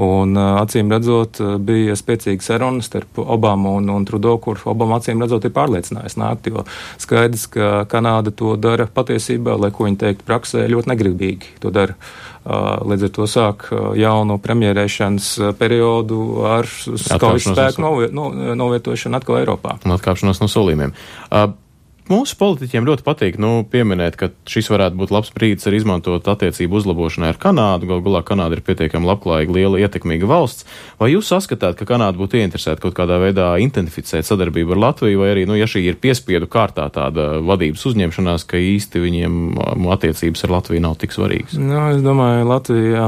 [0.02, 5.46] Un acīm redzot, bija spēcīga saruna starp Obamu un, un Trudeau, kur Obama acīm redzot
[5.46, 6.66] ir pārliecinājis nākt, jo
[7.02, 11.98] skaidrs, ka Kanāda to dara patiesībā, lai ko viņi teikt praksē, ļoti negribīgi to dara.
[12.42, 13.68] Līdz ar to sāk
[14.00, 15.28] jaunu premjerēšanas
[15.60, 17.84] periodu ar skaujas spēku
[18.58, 19.78] novietošanu atkal Eiropā.
[19.86, 20.96] Un atkāpšanos no solījumiem.
[21.30, 21.52] Uh,
[22.12, 26.82] Mūsu politiķiem ļoti patīk nu, pieminēt, ka šis varētu būt labs brīdis arī izmantot attiecību
[26.82, 27.88] uzlabošanai ar Kanādu.
[27.88, 30.68] Galu galā Kanāda ir pietiekami labklājīga, liela, ietekmīga valsts.
[31.00, 35.32] Vai jūs saskatāt, ka Kanāda būtu ieinteresēta kaut kādā veidā intensificēt sadarbību ar Latviju, vai
[35.38, 39.40] arī, nu, ja šī ir piespiedu kārtā tāda vadības uzņemšanās, ka īsti viņiem
[39.96, 41.56] attiecības ar Latviju nav tik svarīgas?
[41.56, 43.08] Nu, es domāju, Latvija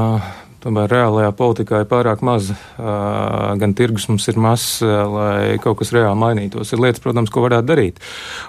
[0.64, 2.48] Tomēr reālajā politikā ir pārāk maz,
[3.60, 6.72] gan tirgus mums ir mazs, lai kaut kas reāli mainītos.
[6.72, 8.00] Ir lietas, protams, ko varētu darīt.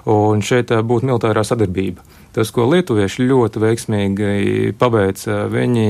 [0.08, 2.06] Un šeit būtu militārā sadarbība.
[2.36, 5.88] Tas, ko lietuvieši ļoti veiksmīgi paveica, viņi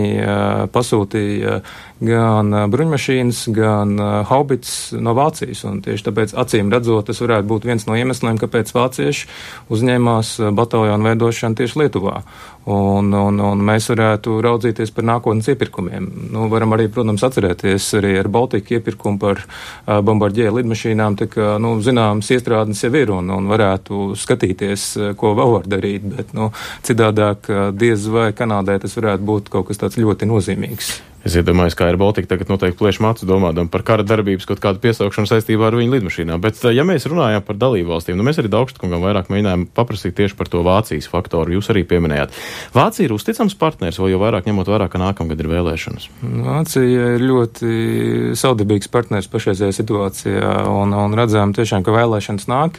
[0.74, 1.56] pasūtīja
[2.04, 3.96] gan bruņmašīnas, gan
[4.30, 5.64] haubits no Vācijas.
[5.70, 9.30] Un tieši tāpēc, acīm redzot, tas varētu būt viens no iemesliem, kāpēc vācieši
[9.74, 12.22] uzņēmās bataljonu veidošanu tieši Lietuvā.
[12.66, 16.08] Un, un, un mēs varētu raudzīties par nākotnes iepirkumiem.
[16.34, 21.20] Nu, varam arī, protams, atcerēties arī ar Baltiku iepirkumu par uh, bombardieru lidmašīnām.
[21.22, 24.88] Tā kā, nu, zināms, iestrādnes jau ir un, un varētu skatīties,
[25.20, 26.10] ko vēl var darīt.
[26.10, 26.52] Bet, Nu,
[26.84, 27.48] citādāk
[27.80, 31.15] diez vai Kanādai tas varētu būt kaut kas tāds ļoti nozīmīgs.
[31.26, 34.78] Es iedomājos, kā ir Baltika tagad noteikti plēš macu domādam par kara darbības kaut kādu
[34.84, 36.42] piesaukšanu saistībā ar viņu lidmašīnām.
[36.44, 40.38] Bet, ja mēs runājam par dalību valstīm, nu mēs arī Daugštakungam vairāk mēģinājām paprasīt tieši
[40.38, 41.56] par to Vācijas faktoru.
[41.58, 42.38] Jūs arī pieminējāt.
[42.78, 46.08] Vācija ir uzticams partners, vai jau vairāk ņemot vērā, ka nākamgad ir vēlēšanas?
[46.46, 52.78] Vācija ir ļoti saudabīgs partners pašreizējā situācijā un, un redzam tiešām, ka vēlēšanas nāk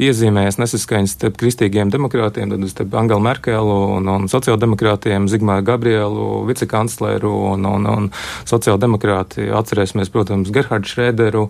[0.00, 7.32] iezīmējas nesaskaņas starp kristīgiem demokrātiem, tad starp Angelu Merkelu un, un sociāldemokrātiem, Zigmāru Gabrielu, vicekancleru
[7.52, 8.08] un, un, un
[8.48, 9.48] sociāldemokrāti.
[9.60, 11.46] Atcerēsimies, protams, Gerhardu Šrēderu,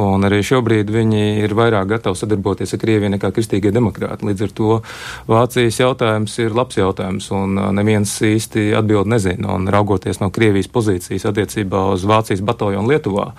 [0.00, 4.28] un arī šobrīd viņi ir vairāk gatavi sadarboties ar Krieviju nekā kristīgie demokrāti.
[4.28, 4.80] Līdz ar to
[5.30, 9.54] Vācijas jautājums ir labs jautājums, un neviens īsti atbild nezina.
[9.56, 13.30] Un raugoties no Krievijas pozīcijas attiecībā uz Vācijas bataljonu Lietuvā,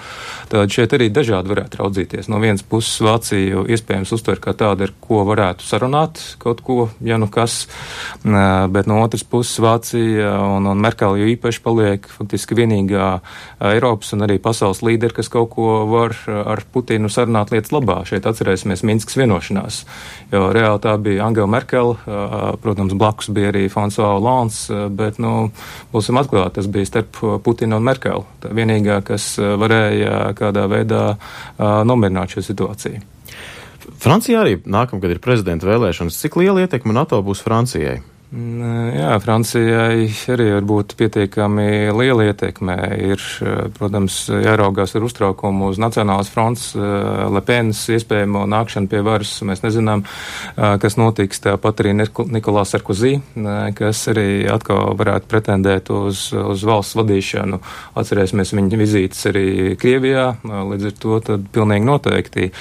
[0.49, 2.31] tad šeit arī dažādi varētu raudzīties.
[2.31, 7.17] No vienas puses Vāciju iespējams uztver kā tāda, ar ko varētu sarunāt kaut ko, ja
[7.21, 7.65] nu kas,
[8.23, 13.09] bet no otras puses Vācija un, un Merkel jau īpaši paliek faktiski vienīgā
[13.71, 18.01] Eiropas un arī pasaules līderi, kas kaut ko var ar Putinu sarunāt lietas labā.
[18.07, 19.81] Šeit atcerēsimies Minskas vienošanās,
[20.33, 21.95] jo reāli tā bija Angela Merkel,
[22.63, 25.49] protams, blakus bija arī François Hollande, bet, nu,
[25.93, 28.25] būsim atklāti, tas bija starp Putinu un Merkeli.
[28.43, 31.03] Tā vienīgā, kas varēja kādā veidā
[31.59, 33.14] nomierināt šo situāciju.
[34.01, 36.17] Francijā arī nākamgad ir prezidenta vēlēšanas.
[36.21, 38.01] Cik liela ietekme NATO būs Francijai?
[38.33, 42.73] Jā, Francijai arī var būt pietiekami liela ietekme.
[43.05, 43.21] Ir,
[43.77, 49.35] protams, jāraugās ar uztraukumu uz Nacionālās fronts Lepenas iespējamo nākšanu pie varas.
[49.45, 50.01] Mēs nezinām,
[50.55, 51.43] kas notiks.
[51.45, 53.13] Tāpat arī Nikolā Sarkozī,
[53.77, 57.61] kas arī atkal varētu pretendēt uz, uz valsts vadīšanu.
[58.01, 59.47] Atcerēsimies viņa vizītes arī
[59.79, 60.27] Krievijā.
[60.73, 62.51] Līdz ar to tad pilnīgi noteikti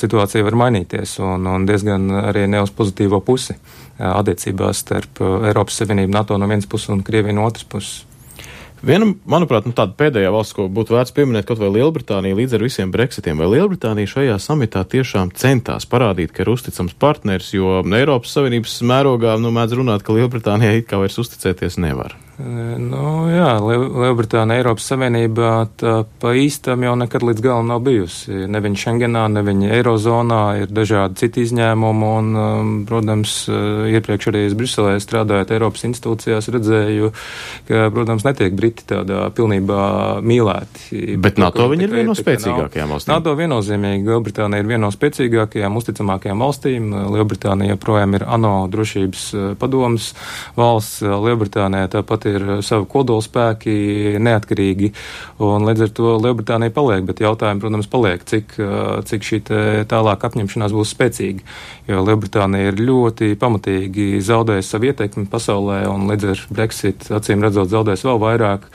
[0.00, 3.60] situācija var mainīties un, un diezgan arī ne uz pozitīvo pusi
[4.10, 8.00] attiecībās starp Eiropas Savienību, NATO no vienas puses un Krieviju no otras puses.
[8.82, 12.64] Viena, manuprāt, nu, tāda pēdējā valsts, ko būtu vērts pieminēt, kaut vai Lielbritānija līdz ar
[12.66, 18.34] visiem Brexitiem, vai Lielbritānija šajā samitā tiešām centās parādīt, ka ir uzticams partners, jo Eiropas
[18.34, 22.18] Savienības mērogā nu, mēdz runāt, ka Lielbritānijai it kā vairs uzticēties nevar.
[22.42, 28.46] Nu, jā, Lielbritānija Eiropas Savienībā tā pa īstam jau nekad līdz galam nav bijusi.
[28.50, 34.44] Ne viņa Schengenā, ne viņa Eirozonā ir dažādi citi izņēmumi, un, um, protams, iepriekš arī
[34.48, 37.12] es Briselē strādājot Eiropas institūcijās redzēju,
[37.68, 39.86] ka, protams, netiek Briti tādā pilnībā
[40.26, 41.18] mīlēti.
[41.22, 43.14] Bet NATO viņi ir viena no spēcīgākajām valstīm.
[43.14, 44.08] NATO viennozīmīgi.
[44.08, 46.90] Lielbritānija ir viena no spēcīgākajām, uzticamākajām valstīm.
[47.14, 49.28] Lielbritānija joprojām ir ANO drošības
[49.62, 50.10] padomas
[50.58, 51.04] valsts.
[51.06, 52.31] Lielbritānija tāpat ir
[52.64, 53.74] savi kodolspēki
[54.22, 54.92] neatkarīgi,
[55.42, 58.56] un līdz ar to Lielbritānija paliek, bet jautājumi, protams, paliek, cik,
[59.10, 59.40] cik šī
[59.90, 61.46] tālāk apņemšanās būs spēcīga,
[61.90, 67.72] jo Lielbritānija ir ļoti pamatīgi zaudējusi savu ietekmi pasaulē, un līdz ar Brexit acīm redzot
[67.72, 68.68] zaudēs vēl vairāk.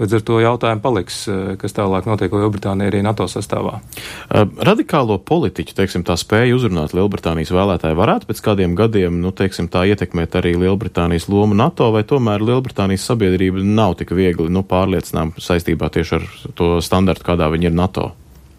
[0.00, 1.16] Līdz ar to jautājumu paliks,
[1.60, 3.78] kas tālāk notiek Lielbritānijā arī NATO sastāvā.
[4.30, 9.84] Radikālo politiķu, teiksim, tā spēja uzrunāt Lielbritānijas vēlētāju varētu pēc kādiem gadiem, nu, teiksim, tā
[9.92, 15.92] ietekmēt arī Lielbritānijas lomu NATO, vai tomēr Lielbritānijas sabiedrība nav tik viegli, nu, pārliecinām saistībā
[15.92, 16.26] tieši ar
[16.56, 18.10] to standartu, kādā viņi ir NATO?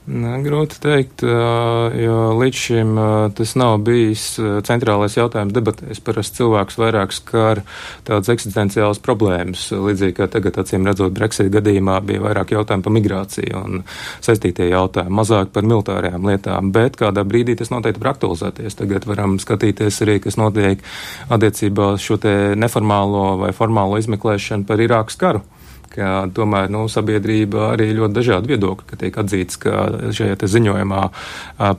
[0.01, 2.95] Nē, grūti teikt, jo līdz šim
[3.37, 4.23] tas nav bijis
[4.65, 6.01] centrālais jautājums debatēs.
[6.01, 7.61] Parasti cilvēks vairāk skar
[8.07, 13.61] tādas eksistenciālas problēmas, līdzīgi kā tagad, acīm redzot, Brexit gadījumā bija vairāk jautājumu par migrāciju
[13.61, 13.85] un
[14.25, 18.81] saistītie jautājumi, mazāk par militārajām lietām, bet kādā brīdī tas noteikti var aktualizēties.
[18.81, 20.81] Tagad varam skatīties arī, kas notiek
[21.29, 25.45] attiecībā uz šo te neformālo vai formālo izmeklēšanu par Irākas karu
[25.91, 29.77] ka tomēr nu, sabiedrība arī ļoti dažādi viedokļi, ka tiek atzīts, ka
[30.15, 31.01] šajā ziņojumā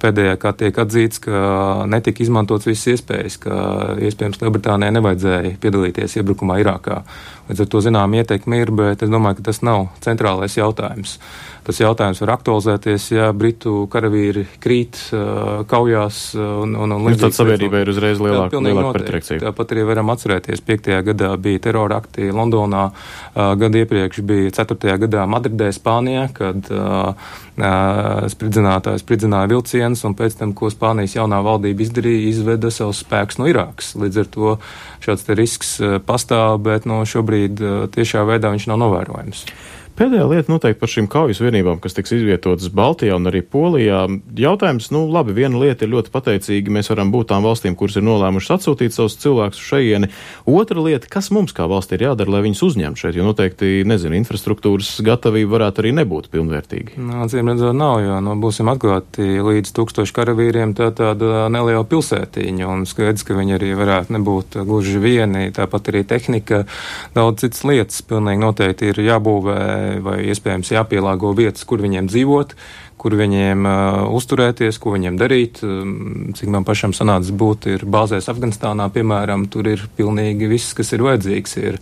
[0.02, 1.42] pēdējā kā tiek atzīts, ka
[1.90, 3.60] netika izmantots visas iespējas, ka
[4.08, 7.02] iespējams Lielbritānijai nevajadzēja piedalīties iebrukumā Irākā.
[7.48, 11.18] Līdz ar to zinām ieteikumi ir, bet es domāju, ka tas nav centrālais jautājums.
[11.62, 14.98] Tas jautājums var aktualizēties, ja britu karavīri krīt
[15.70, 17.22] kaujās un, un, un līdzīgi.
[17.22, 19.42] Tad sabiedrībai ir uzreiz lielāka, lielāka pretreakcija.
[19.44, 20.90] Tāpat arī varam atcerēties, 5.
[21.06, 22.88] gadā bija terora akti Londonā,
[23.34, 24.96] gadu iepriekš bija 4.
[25.04, 26.66] gadā Madridē, Spānijā, kad
[28.32, 33.46] spridzinātājs spridzināja vilcienus un pēc tam, ko Spānijas jaunā valdība izdarīja, izveda savus spēkus no
[33.50, 33.92] Irākas.
[34.02, 34.56] Līdz ar to
[35.04, 35.76] šāds risks
[36.08, 37.62] pastāv, bet no šobrīd
[37.94, 39.46] tiešā veidā viņš nav novērojams.
[39.92, 44.06] Pēdējā lieta noteikti par šīm kaujas vienībām, kas tiks izvietotas Baltijā un arī Polijā.
[44.40, 48.06] Jautājums, nu labi, viena lieta ir ļoti pateicīga, mēs varam būt tām valstīm, kuras ir
[48.06, 50.08] nolēmušas atsūtīt savus cilvēkus šajieni.
[50.48, 54.16] Otra lieta, kas mums kā valstī ir jādara, lai viņus uzņemtu šeit, jo noteikti, nezinu,
[54.16, 56.96] infrastruktūras gatavība varētu arī nebūt pilnvērtīga.
[56.96, 62.70] Nu, acīm redzot, nav, jo, nu, būsim atklāti, līdz tūkstoši karavīriem tā tāda neliela pilsētiņa,
[62.72, 66.64] un skaidrs, ka viņi arī varētu nebūt gluži vieni, tāpat arī tehnika,
[67.12, 69.60] daudz citas lietas pilnīgi noteikti ir jābūvē
[70.04, 72.56] vai iespējams jāpielāgo vietas, kur viņiem dzīvot,
[73.02, 73.66] kur viņiem
[74.14, 75.58] uzturēties, ko viņiem darīt.
[76.38, 81.02] Cik man pašam sanāca būt, ir bāzēs Afganistānā, piemēram, tur ir pilnīgi viss, kas ir
[81.02, 81.56] vajadzīgs.
[81.58, 81.78] Ir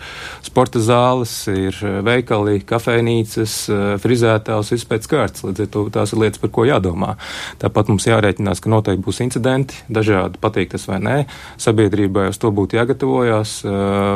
[0.46, 3.56] sporta zāles, ir veikali, kafejnīcas,
[4.00, 5.44] frizētājs, viss pēc kārtas.
[5.44, 7.16] Līdz ar to tās ir lietas, par ko jādomā.
[7.60, 11.18] Tāpat mums jārēķinās, ka noteikti būs incidenti, dažādi patīk tas vai nē.
[11.60, 13.58] Sabiedrībai uz to būtu jāgatavojās.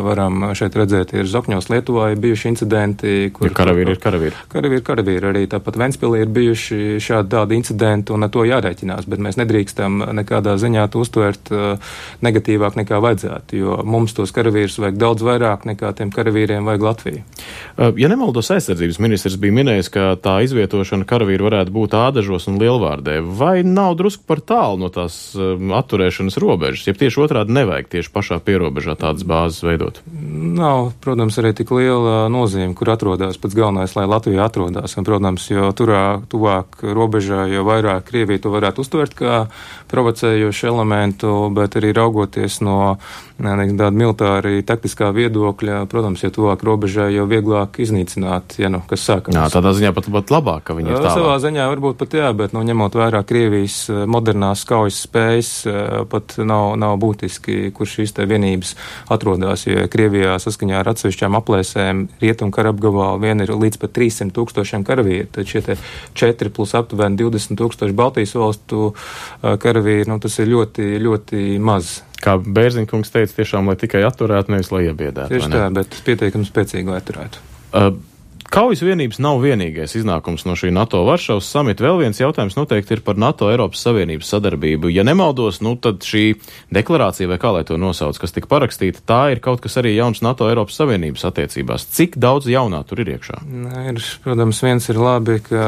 [0.08, 4.42] Varam šeit redzēt, ir Zokņos Lietuvā ir bijuši incidenti, kur ja karavīri ir karavīri.
[4.52, 9.22] Karavīri, karavīri arī tāpat Ventspilī ir bijuši šādi tādi incidenti, un ar to jārēķinās, bet
[9.22, 15.00] mēs nedrīkstam nekādā ziņā to uztvert uh, negatīvāk nekā vajadzētu, jo mums tos karavīrus vajag
[15.00, 17.24] daudz vairāk nekā tiem karavīriem vajag Latviju.
[17.74, 22.60] Uh, ja nemaldos, aizsardzības ministrs bija minējis, ka tā izvietošana karavīru varētu būt ādažos un
[22.62, 27.90] lielvārdē, vai nav drusku par tālu no tās um, atturēšanas robežas, ja tieši otrādi nevajag
[27.96, 30.00] tieši pašā pierobežā tādas bāzes veidot?
[30.54, 35.48] Nav, protams, arī tik liela nozīme, kur atrodas pats galvenais, lai Latvija atrodas, un, protams,
[35.50, 39.44] jo turā tuvāk robežā, jo vairāk Krievija to varētu uztvert kā
[39.90, 42.96] provocējošu elementu, bet arī raugoties no
[43.34, 49.34] tāda militāri taktiskā viedokļa, protams, ja tuvāk robežai, jo vieglāk iznīcināt, ja nu kas sākās.
[49.34, 51.18] Jā, tādā ziņā pat, pat labāk, ka viņi ir tālāk.
[51.18, 55.50] Savā ziņā varbūt pat jā, bet, nu, ņemot vērā Krievijas modernās kaujas spējas,
[56.12, 58.76] pat nav, nav būtiski, kur šīs te vienības
[59.10, 64.86] atrodas, jo Krievijā saskaņā ar atsevišķām aplēsēm rietumkara apgabalā vien ir līdz pat 300 tūkstošiem
[64.86, 65.78] karavīru, tad šie te
[66.14, 68.92] 4 plus aptuveni 20 tūkstoši Baltijas valstu
[69.84, 74.72] karavīri, nu, tas ir ļoti, ļoti maz kā Bērziņkungs teica, tiešām, lai tikai atturētu, nevis
[74.72, 75.32] lai iebiedētu.
[75.34, 77.42] Tieši tā, bet pietiekami spēcīgi, lai atturētu.
[77.74, 77.90] Uh,
[78.54, 81.82] Kaujas vienības nav vienīgais iznākums no šī NATO Varšavas samita.
[81.88, 84.92] Vēl viens jautājums noteikti ir par NATO Eiropas Savienības sadarbību.
[84.94, 86.36] Ja nemaldos, nu tad šī
[86.70, 90.22] deklarācija, vai kā lai to nosauc, kas tika parakstīta, tā ir kaut kas arī jauns
[90.22, 91.88] NATO Eiropas Savienības attiecībās.
[91.98, 93.40] Cik daudz jaunā tur ir iekšā?
[93.42, 95.66] Nē, ir, protams, viens ir labi, ka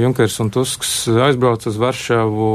[0.00, 2.50] Junkers un Tusks aizbrauca uz Varšavu.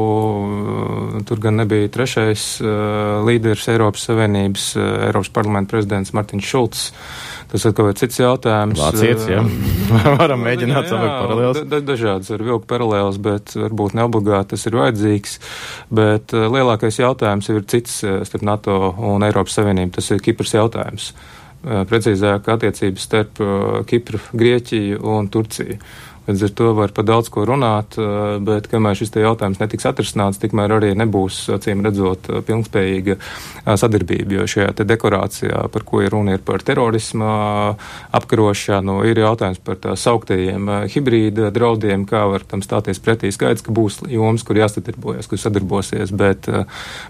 [1.29, 6.87] Tur gan nebija trešais uh, līderis Eiropas Savienības, uh, Eiropas parlamenta prezidents Martins Šulcs.
[7.47, 8.79] Tas atkal ir cits jautājums.
[8.81, 9.39] Vācietis, jā.
[10.19, 11.61] Varam mēģināt savilkt paralēlus.
[11.71, 15.37] Da, dažādas var vilkt paralēlus, bet varbūt neobligāti tas ir vajadzīgs.
[15.99, 18.75] Bet uh, lielākais jautājums ir cits uh, starp NATO
[19.13, 19.95] un Eiropas Savienību.
[19.95, 21.13] Tas ir Kipras jautājums.
[21.63, 23.41] Uh, precīzāk, attiecības starp
[23.87, 25.79] Kipru, Grieķiju un Turciju.
[26.27, 30.41] Līdz ar to var par daudz ko runāt, eh, bet kamēr šis jautājums netiks atrisināts,
[30.41, 34.35] tikmēr arī nebūs, acīm redzot, eh, pilnspējīga eh, sadarbība.
[34.35, 37.77] Jo šajā deklarācijā, par ko ir runa, ir par terorismu
[38.11, 43.31] apkarošanu, ir jautājums par tā sauktajiem hibrīda draudiem, kā var tam stāties pretī.
[43.31, 46.49] Skaidrs, ka būs joms, kur jāsadarbojas, kur sadarbosies, bet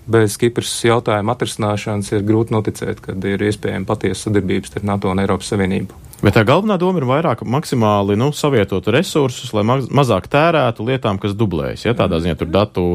[0.06, 5.26] bez Kipras jautājuma atrisināšanas ir grūti noticēt, kad ir iespējama patiesa sadarbības starp NATO un
[5.26, 6.07] Eiropas Savienību.
[6.18, 11.20] Bet tā galvenā doma ir vairāk maksimāli nu, savietot resursus, lai maz, mazāk tērētu lietām,
[11.22, 11.86] kas dublējas.
[11.86, 11.94] Ja?
[11.98, 12.86] Tādā ziņā tur datu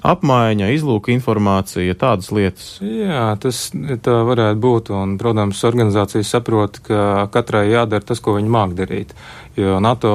[0.00, 2.70] apmaiņa, izlūka informācija, tādas lietas.
[2.80, 4.92] Jā, tas tā varētu būt.
[4.96, 9.12] Un, protams, organizācijas saprot, ka katrai jādara tas, ko viņi māk darīt.
[9.60, 10.14] Jo NATO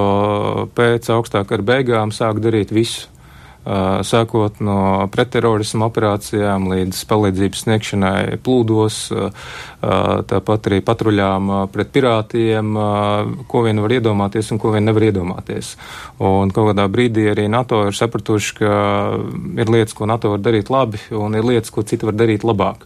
[0.73, 3.11] pēc augstākā ar beigām sāk darīt visu
[4.05, 8.99] sākot no pretterorismu operācijām līdz palīdzības sniegšanai plūdos,
[10.29, 12.77] tāpat arī patruļām pret pirātiem,
[13.49, 15.73] ko vien var iedomāties un ko vien nevar iedomāties.
[16.21, 18.71] Un kaut kādā brīdī arī NATO ir sapratuši, ka
[19.61, 22.85] ir lietas, ko NATO var darīt labi, un ir lietas, ko citi var darīt labāk.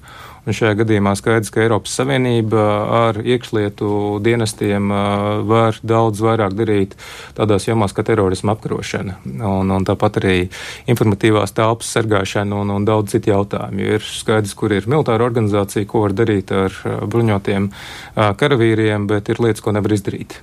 [0.50, 2.64] Un šajā gadījumā skaidrs, ka Eiropas Savienība
[2.98, 4.90] ar iekšlietu dienestiem
[5.46, 6.96] var daudz vairāk darīt
[7.38, 10.34] tādās jomās kā terorisma apkarošana un, un tāpat arī
[10.90, 13.86] informatīvās telpas sargāšana un, un daudz citu jautājumu.
[13.94, 17.70] Ir skaidrs, kur ir militāra organizācija, ko var darīt ar bruņotiem
[18.18, 20.40] karavīriem, bet ir lietas, ko nevar izdarīt.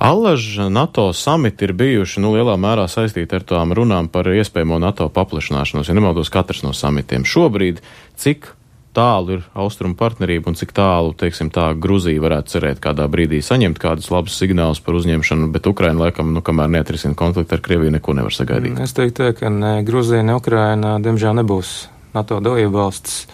[0.00, 5.12] Allaž NATO samiti ir bijuši nu, lielā mērā saistīti ar tām runām par iespējamo NATO
[5.12, 7.28] paplašināšanos, ja nemaldos katrs no samitiem.
[7.28, 7.84] Šobrīd
[8.16, 8.54] cik
[8.96, 13.80] tālu ir austrumu partnerība un cik tālu, teiksim, tā Gruzija varētu cerēt kādā brīdī saņemt
[13.82, 18.16] kādus labus signālus par uzņemšanu, bet Ukraina laikam, nu, kamēr neatrisina konfliktu ar Krieviju, neko
[18.18, 18.80] nevar sagaidīt.
[18.84, 21.76] Es teiktu, ka ne Gruzija, ne Ukraina, diemžēl, nebūs
[22.16, 23.26] NATO dalība valsts.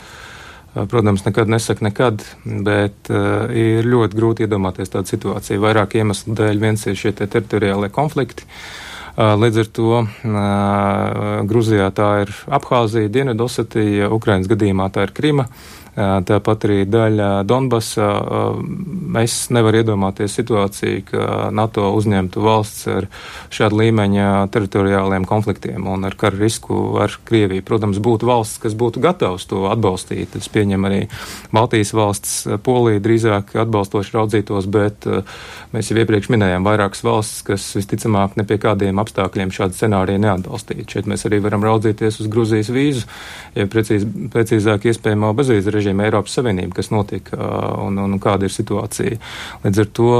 [0.74, 2.24] Protams, nekad nesaka nekad,
[2.66, 5.62] bet uh, ir ļoti grūti iedomāties tādu situāciju.
[5.62, 8.42] Vairāk iemeslu dēļ viens ir šie te teritoriālie konflikti.
[8.42, 8.83] Uh,
[9.14, 9.98] Līdz ar to
[11.46, 15.44] Gruzijā tā ir Abhāzija, Dienvidosetija, Ukrainas gadījumā tā ir Krima.
[15.94, 18.08] Tāpat arī daļa Donbasa.
[19.20, 23.06] Es nevaru iedomāties situāciju, ka NATO uzņemtu valsts ar
[23.54, 27.62] šādu līmeņa teritoriāliem konfliktiem un ar karu risku ar Krieviju.
[27.66, 30.34] Protams, būtu valsts, kas būtu gatavs to atbalstīt.
[30.34, 31.00] Es pieņemu arī
[31.54, 32.34] Baltijas valsts,
[32.66, 35.06] Polija drīzāk atbalstoši raudzītos, bet
[35.70, 40.90] mēs jau iepriekš minējām vairākas valstis, kas visticamāk ne pie kādiem apstākļiem šādu scenāriju neatbalstītu.
[40.90, 43.06] Šeit mēs arī varam raudzīties uz Gruzijas vīzu,
[43.54, 44.02] ja precīz,
[44.34, 47.36] precīzāk iespējamo bezvīzu režīmu Eiropas Savienību, kas notika
[47.82, 49.18] un, un, un kāda ir situācija.
[49.64, 50.10] Līdz ar to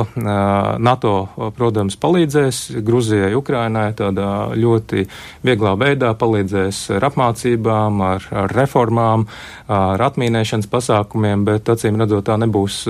[0.84, 1.14] NATO,
[1.56, 5.06] protams, palīdzēs Gruzijai, Ukrainai tādā ļoti
[5.46, 9.26] vieglā veidā, palīdzēs ar apmācībām, ar, ar reformām,
[9.68, 12.84] ar atmīnēšanas pasākumiem, bet acīm redzot, tā nebūs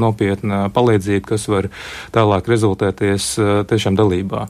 [0.00, 1.70] nopietna palīdzība, kas var
[2.14, 3.32] tālāk rezultēties
[3.70, 4.46] tiešām dalībā.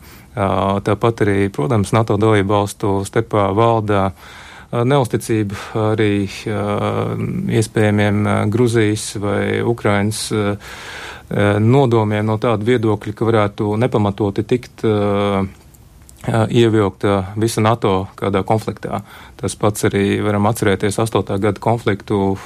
[0.86, 4.38] Tāpat arī, protams, NATO dalību valstu starpā valda uh,
[4.70, 5.56] neusticību
[5.90, 6.12] arī
[7.60, 10.28] iespējamiem Gruzijas vai Ukrainas
[11.62, 14.84] nodomiem no tāda viedokļa, ka varētu nepamatoti tikt
[16.50, 19.00] ievilkta visa NATO kādā konfliktā.
[19.40, 21.38] Tas pats arī varam atcerēties 8.
[21.40, 22.36] gada konfliktu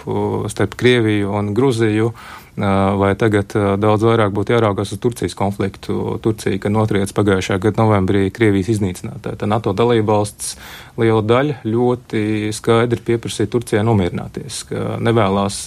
[0.53, 2.12] starp Krieviju un Gruziju
[2.55, 3.50] vai tagad
[3.82, 6.18] daudz vairāk būtu jāraugās uz Turcijas konfliktu.
[6.22, 9.40] Turcija, kad notriec pagājušā gada novembrī Krievijas iznīcinātāja.
[9.40, 10.55] Tā NATO dalībvalsts
[11.00, 15.64] liela daļa ļoti skaidri pieprasīja Turcijai nomierināties, ka nevēlās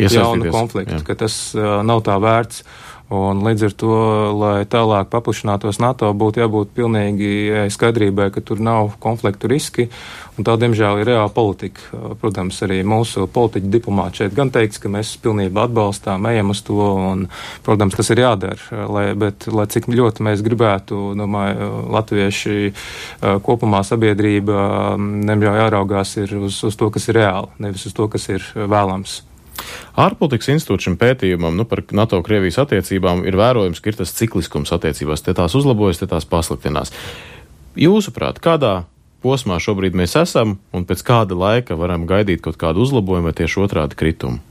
[0.00, 1.04] jaunu konfliktu, jā.
[1.06, 2.64] ka tas nav tā vērts.
[3.12, 3.96] Un līdz ar to,
[4.32, 9.90] lai tālāk paplašinātos NATO, būtu jābūt pilnīgi skaidrībai, ka tur nav konfliktu riski.
[10.38, 12.00] Un tā, diemžēl, ir reāla politika.
[12.22, 16.80] Protams, arī mūsu politiķi diplomāti šeit gan teiks, ka mēs pilnībā atbalstām, ejam uz to.
[16.80, 17.26] Un,
[17.66, 18.80] protams, tas ir jādara.
[18.88, 22.72] Lai, bet, lai cik ļoti mēs gribētu, domāju, latvieši
[23.44, 24.64] kopumā sabiedrība,
[25.28, 29.20] diemžēl jāraugās uz, uz to, kas ir reāli, nevis uz to, kas ir vēlams.
[29.94, 35.22] Ārpolitikas institūts šim pētījumam nu, par NATO-Krievijas attiecībām ir vērojams, ka ir tas cikliskums attiecībās,
[35.22, 36.90] te tās uzlabojas, te tās pasliktinās.
[37.78, 38.84] Jūsuprāt, kādā
[39.24, 43.62] posmā šobrīd mēs esam un pēc kāda laika varam gaidīt kaut kādu uzlabojumu vai tieši
[43.64, 44.42] otrādi kritumu?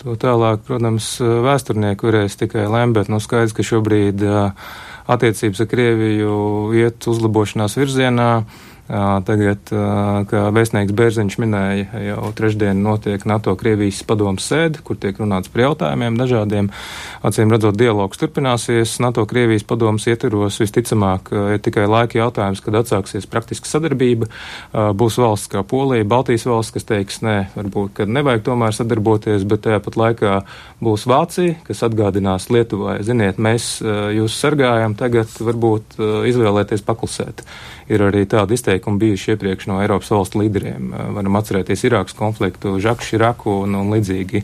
[0.00, 4.24] To tālāk, protams, vēsturnieki varēs tikai lemt, bet nu skaidrs, ka šobrīd
[5.10, 6.32] attiecības ar Krieviju
[6.80, 8.30] iet uzlabošanās virzienā.
[8.40, 9.70] Uh, Tagad,
[10.26, 16.16] kā vēstnieks Bērziņš minēja, jau trešdien notiek NATO-Krievijas padomas sēde, kur tiek runāts par jautājumiem
[16.18, 16.72] dažādiem.
[17.22, 18.96] Acīm redzot, dialogs turpināsies.
[19.04, 24.26] NATO-Krievijas padomas ietvaros visticamāk ir tikai laika jautājums, kad atsāksies praktiska sadarbība.
[24.74, 29.68] Būs valsts kā Polija, Baltijas valsts, kas teiks, nē, varbūt, ka nevajag tomēr sadarboties, bet
[29.68, 30.40] tāpat laikā
[30.82, 33.76] būs Vācija, kas atgādinās Lietuvai, ziniet, mēs
[34.18, 36.00] jūs sargājam, tagad varbūt
[36.32, 37.46] izvēlēties paklusēt.
[37.90, 40.90] Ir arī tāda izteikta teikumi bijuši iepriekš no Eiropas valstu līderiem.
[41.14, 44.42] Varam atcerēties Irākas konfliktu, Žaku Širaku un, un līdzīgi.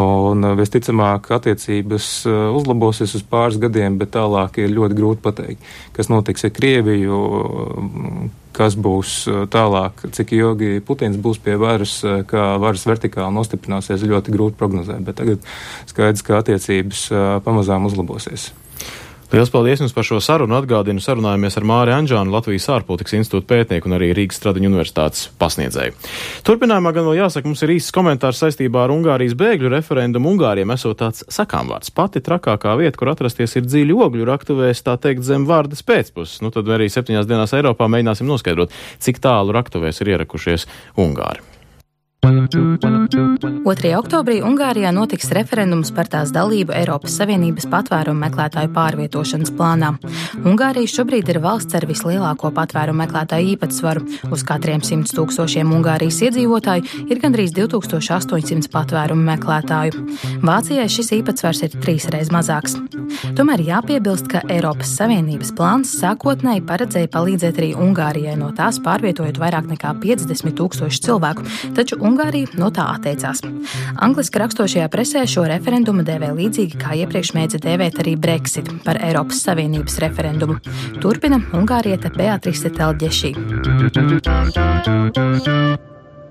[0.00, 2.08] Un visticamāk, attiecības
[2.56, 7.22] uzlabosies uz pāris gadiem, bet tālāk ir ļoti grūti pateikt, kas notiks ar Krieviju
[8.56, 14.56] kas būs tālāk, cik ilgi Putins būs pie varas, kā varas vertikāli nostiprināsies, ļoti grūti
[14.56, 15.02] prognozēt.
[15.04, 15.44] Bet tagad
[15.90, 17.10] skaidrs, ka attiecības
[17.44, 18.54] pamazām uzlabosies.
[19.32, 20.54] Lielas paldies jums par šo sarunu.
[20.54, 25.96] Atgādinu, sarunājamies ar Māri Anģānu, Latvijas ārpolitikas institūta pētnieku un arī Rīgas Stradiņu universitātes pasniedzēju.
[26.46, 30.30] Turpinājumā gan vēl jāsaka, mums ir īsts komentārs saistībā ar Ungārijas bēgļu referendumu.
[30.36, 31.90] Ungāriem esot tāds sakāmvārds.
[31.96, 36.38] Pati trakākā vieta, kur atrasties, ir dziļi ogļu raktuvēs, tā teikt, zem vārdas pēcpuses.
[36.46, 40.70] Nu tad arī septiņās dienās Eiropā mēģināsim noskaidrot, cik tālu raktuvēs ir ierakušies
[41.02, 41.55] Ungāri.
[42.26, 43.94] 2.
[43.94, 49.92] oktobrī Ungārijā notiks referendums par tās dalību Eiropas Savienības patvērumu meklētāju pārvietošanas plānā.
[50.42, 54.02] Ungārija šobrīd ir valsts ar vislielāko patvērumu meklētāju īpatsvaru.
[54.34, 60.02] Uz katriem 100 tūkstošiem Ungārijas iedzīvotāju ir gandrīz 2800 patvērumu meklētāju.
[60.42, 62.74] Vācijai šis īpatsvars ir trīsreiz mazāks.
[63.38, 69.70] Tomēr jāpiebilst, ka Eiropas Savienības plāns sākotnēji paredzēja palīdzēt arī Ungārijai no tās pārvietojot vairāk
[69.70, 71.46] nekā 50 tūkstošu cilvēku,
[71.78, 72.15] taču Ungārija
[72.58, 73.42] no tā atteicās.
[74.02, 79.42] Angliski rakstošajā presē šo referendumu dēvē līdzīgi kā iepriekš mēdza dēvēt arī Brexit par Eiropas
[79.46, 80.58] Savienības referendumu.
[81.02, 83.34] Turpina Ungārieta Beatrice Telģešī.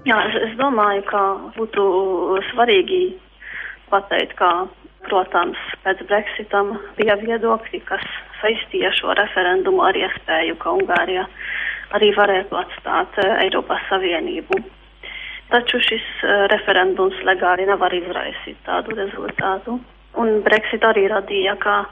[0.06, 1.22] Jā, es, es domāju, ka
[1.58, 1.84] būtu
[2.52, 3.02] svarīgi
[3.90, 4.68] pateikt, ka,
[5.10, 8.06] protams, pēc Brexitam bija viedokļi, kas
[8.42, 11.26] saistīja šo referendumu ar iespēju, ka Ungārija
[11.96, 14.62] arī varētu atstāt Eiropas Savienību.
[15.54, 19.78] Taču šis uh, referendums legāli nevar izraisīt tādu rezultātu.
[20.18, 21.84] Un Brexit arī radīja, ka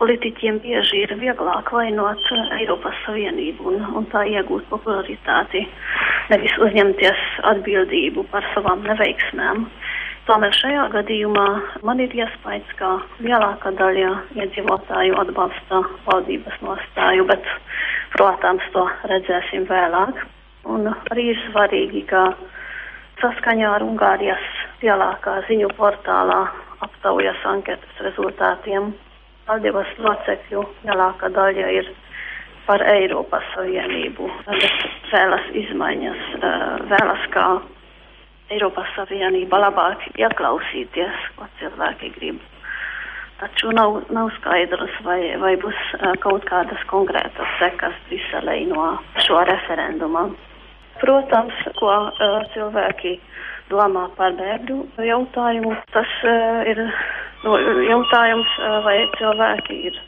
[0.00, 5.64] politiķiem bieži ir vieglāk vainot uh, Eiropas Savienību un, un tā iegūt popularitāti,
[6.32, 9.68] nevis uzņemties atbildību par savām neveiksmēm.
[10.24, 11.48] Tomēr šajā gadījumā
[11.84, 17.50] man ir iespējas, ka lielākā daļa iedzīvotāju atbalsta valdības nostāju, bet,
[18.14, 20.22] protams, to redzēsim vēlāk.
[20.64, 22.30] Un arī ir svarīgi, ka
[23.22, 24.46] Saskaņā ar Ungārijas
[24.82, 26.40] lielākā ziņu portālā
[26.84, 28.92] aptaujas anketas rezultātiem
[29.48, 31.90] valdības locekļu lielākā daļa ir
[32.66, 34.30] par Eiropas Savienību.
[35.12, 36.24] Vēlas izmaiņas,
[36.90, 37.46] vēlas kā
[38.54, 42.40] Eiropas Savienība labāk ieklausīties, ko cilvēki grib.
[43.40, 45.78] Taču nav, nav skaidrs, vai, vai būs
[46.22, 48.94] kaut kādas konkrētas sekas Briselei no
[49.26, 50.28] šo referenduma.
[51.00, 53.18] Protams, ko uh, cilvēki
[53.72, 56.80] domā par bēgļu jautājumu, tas uh, ir
[57.44, 57.56] no,
[57.88, 59.98] jautājums, uh, vai cilvēki ir,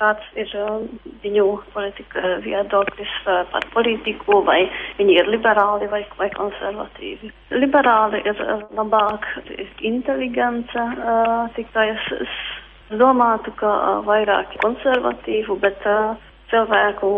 [0.00, 0.78] kāds ir uh,
[1.24, 4.62] viņu politika viedoklis uh, par politiku, vai
[4.98, 7.32] viņi ir liberāli vai, vai konservatīvi.
[7.58, 9.28] Liberāli ir uh, labāk,
[9.58, 16.16] ir inteligence, uh, tikai es, es domātu, ka uh, vairāk konservatīvu, bet uh,
[16.50, 17.10] cilvēku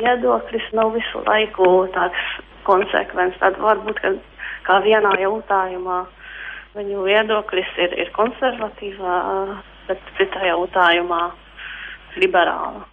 [0.00, 2.24] viedoklis nav visu laiku tāds
[2.68, 3.38] konsekvents.
[3.42, 4.14] Tad varbūt, ka
[4.68, 6.04] kā vienā jautājumā
[6.76, 9.18] viņu viedoklis ir, ir konservatīvā,
[9.88, 11.22] bet citā jautājumā
[12.20, 12.86] liberāla.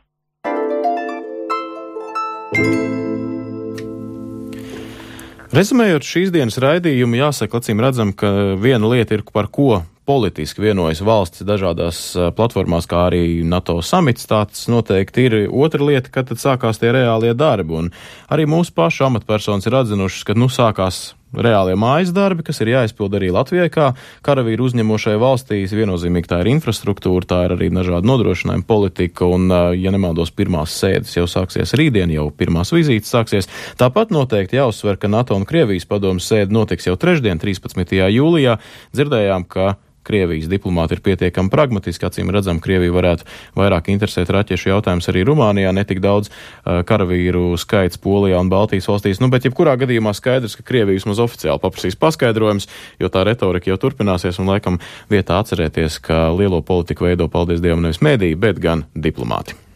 [5.57, 8.29] Rezumējot šīs dienas raidījumu, jāsaka, acīm redzam, ka
[8.59, 11.99] viena lieta ir par ko politiski vienojas valstis dažādās
[12.37, 14.27] platformās, kā arī NATO samits.
[14.29, 15.37] Tāds noteikti ir.
[15.51, 17.93] Otra lieta, kad sākās tie reālie darbi, un
[18.31, 23.15] arī mūsu pašu amatpersonas ir atzinušas, ka nu sākās reālie mājas darbi, kas ir jāizpild
[23.17, 23.89] arī Latvijai, kā
[24.25, 25.59] karavīru uzņemošai valstī.
[25.67, 31.17] Viennozīmīgi tā ir infrastruktūra, tā ir arī dažāda nodrošinājuma politika, un, ja nemaldos, pirmās sēdes
[31.17, 33.51] jau sāksies rītdien, jau pirmās vizītes sāksies.
[33.79, 37.99] Tāpat noteikti jāuzsver, ka NATO un Krievijas padomu sēde notiks jau trešdien, 13.
[38.15, 38.57] jūlijā.
[38.95, 39.75] Dzirdējām, ka
[40.07, 42.07] Krievijas diplomāti ir pietiekami pragmatiski.
[42.07, 43.27] Acīm redzam, Krievija varētu
[43.59, 46.31] vairāk interesēt raķešu jautājums arī Rumānijā, netik daudz
[46.63, 49.21] karavīru skaits Polijā un Baltijas valstīs.
[49.23, 52.69] Nu, bet jebkurā gadījumā skaidrs, ka Krievija vismaz oficiāli paprasīs paskaidrojums,
[53.03, 54.81] jo tā retorika jau turpināsies un laikam
[55.11, 59.66] vietā atcerēties, ka lielo politiku veido, paldies Dievam, nevis mēdī, bet gan diplomāti.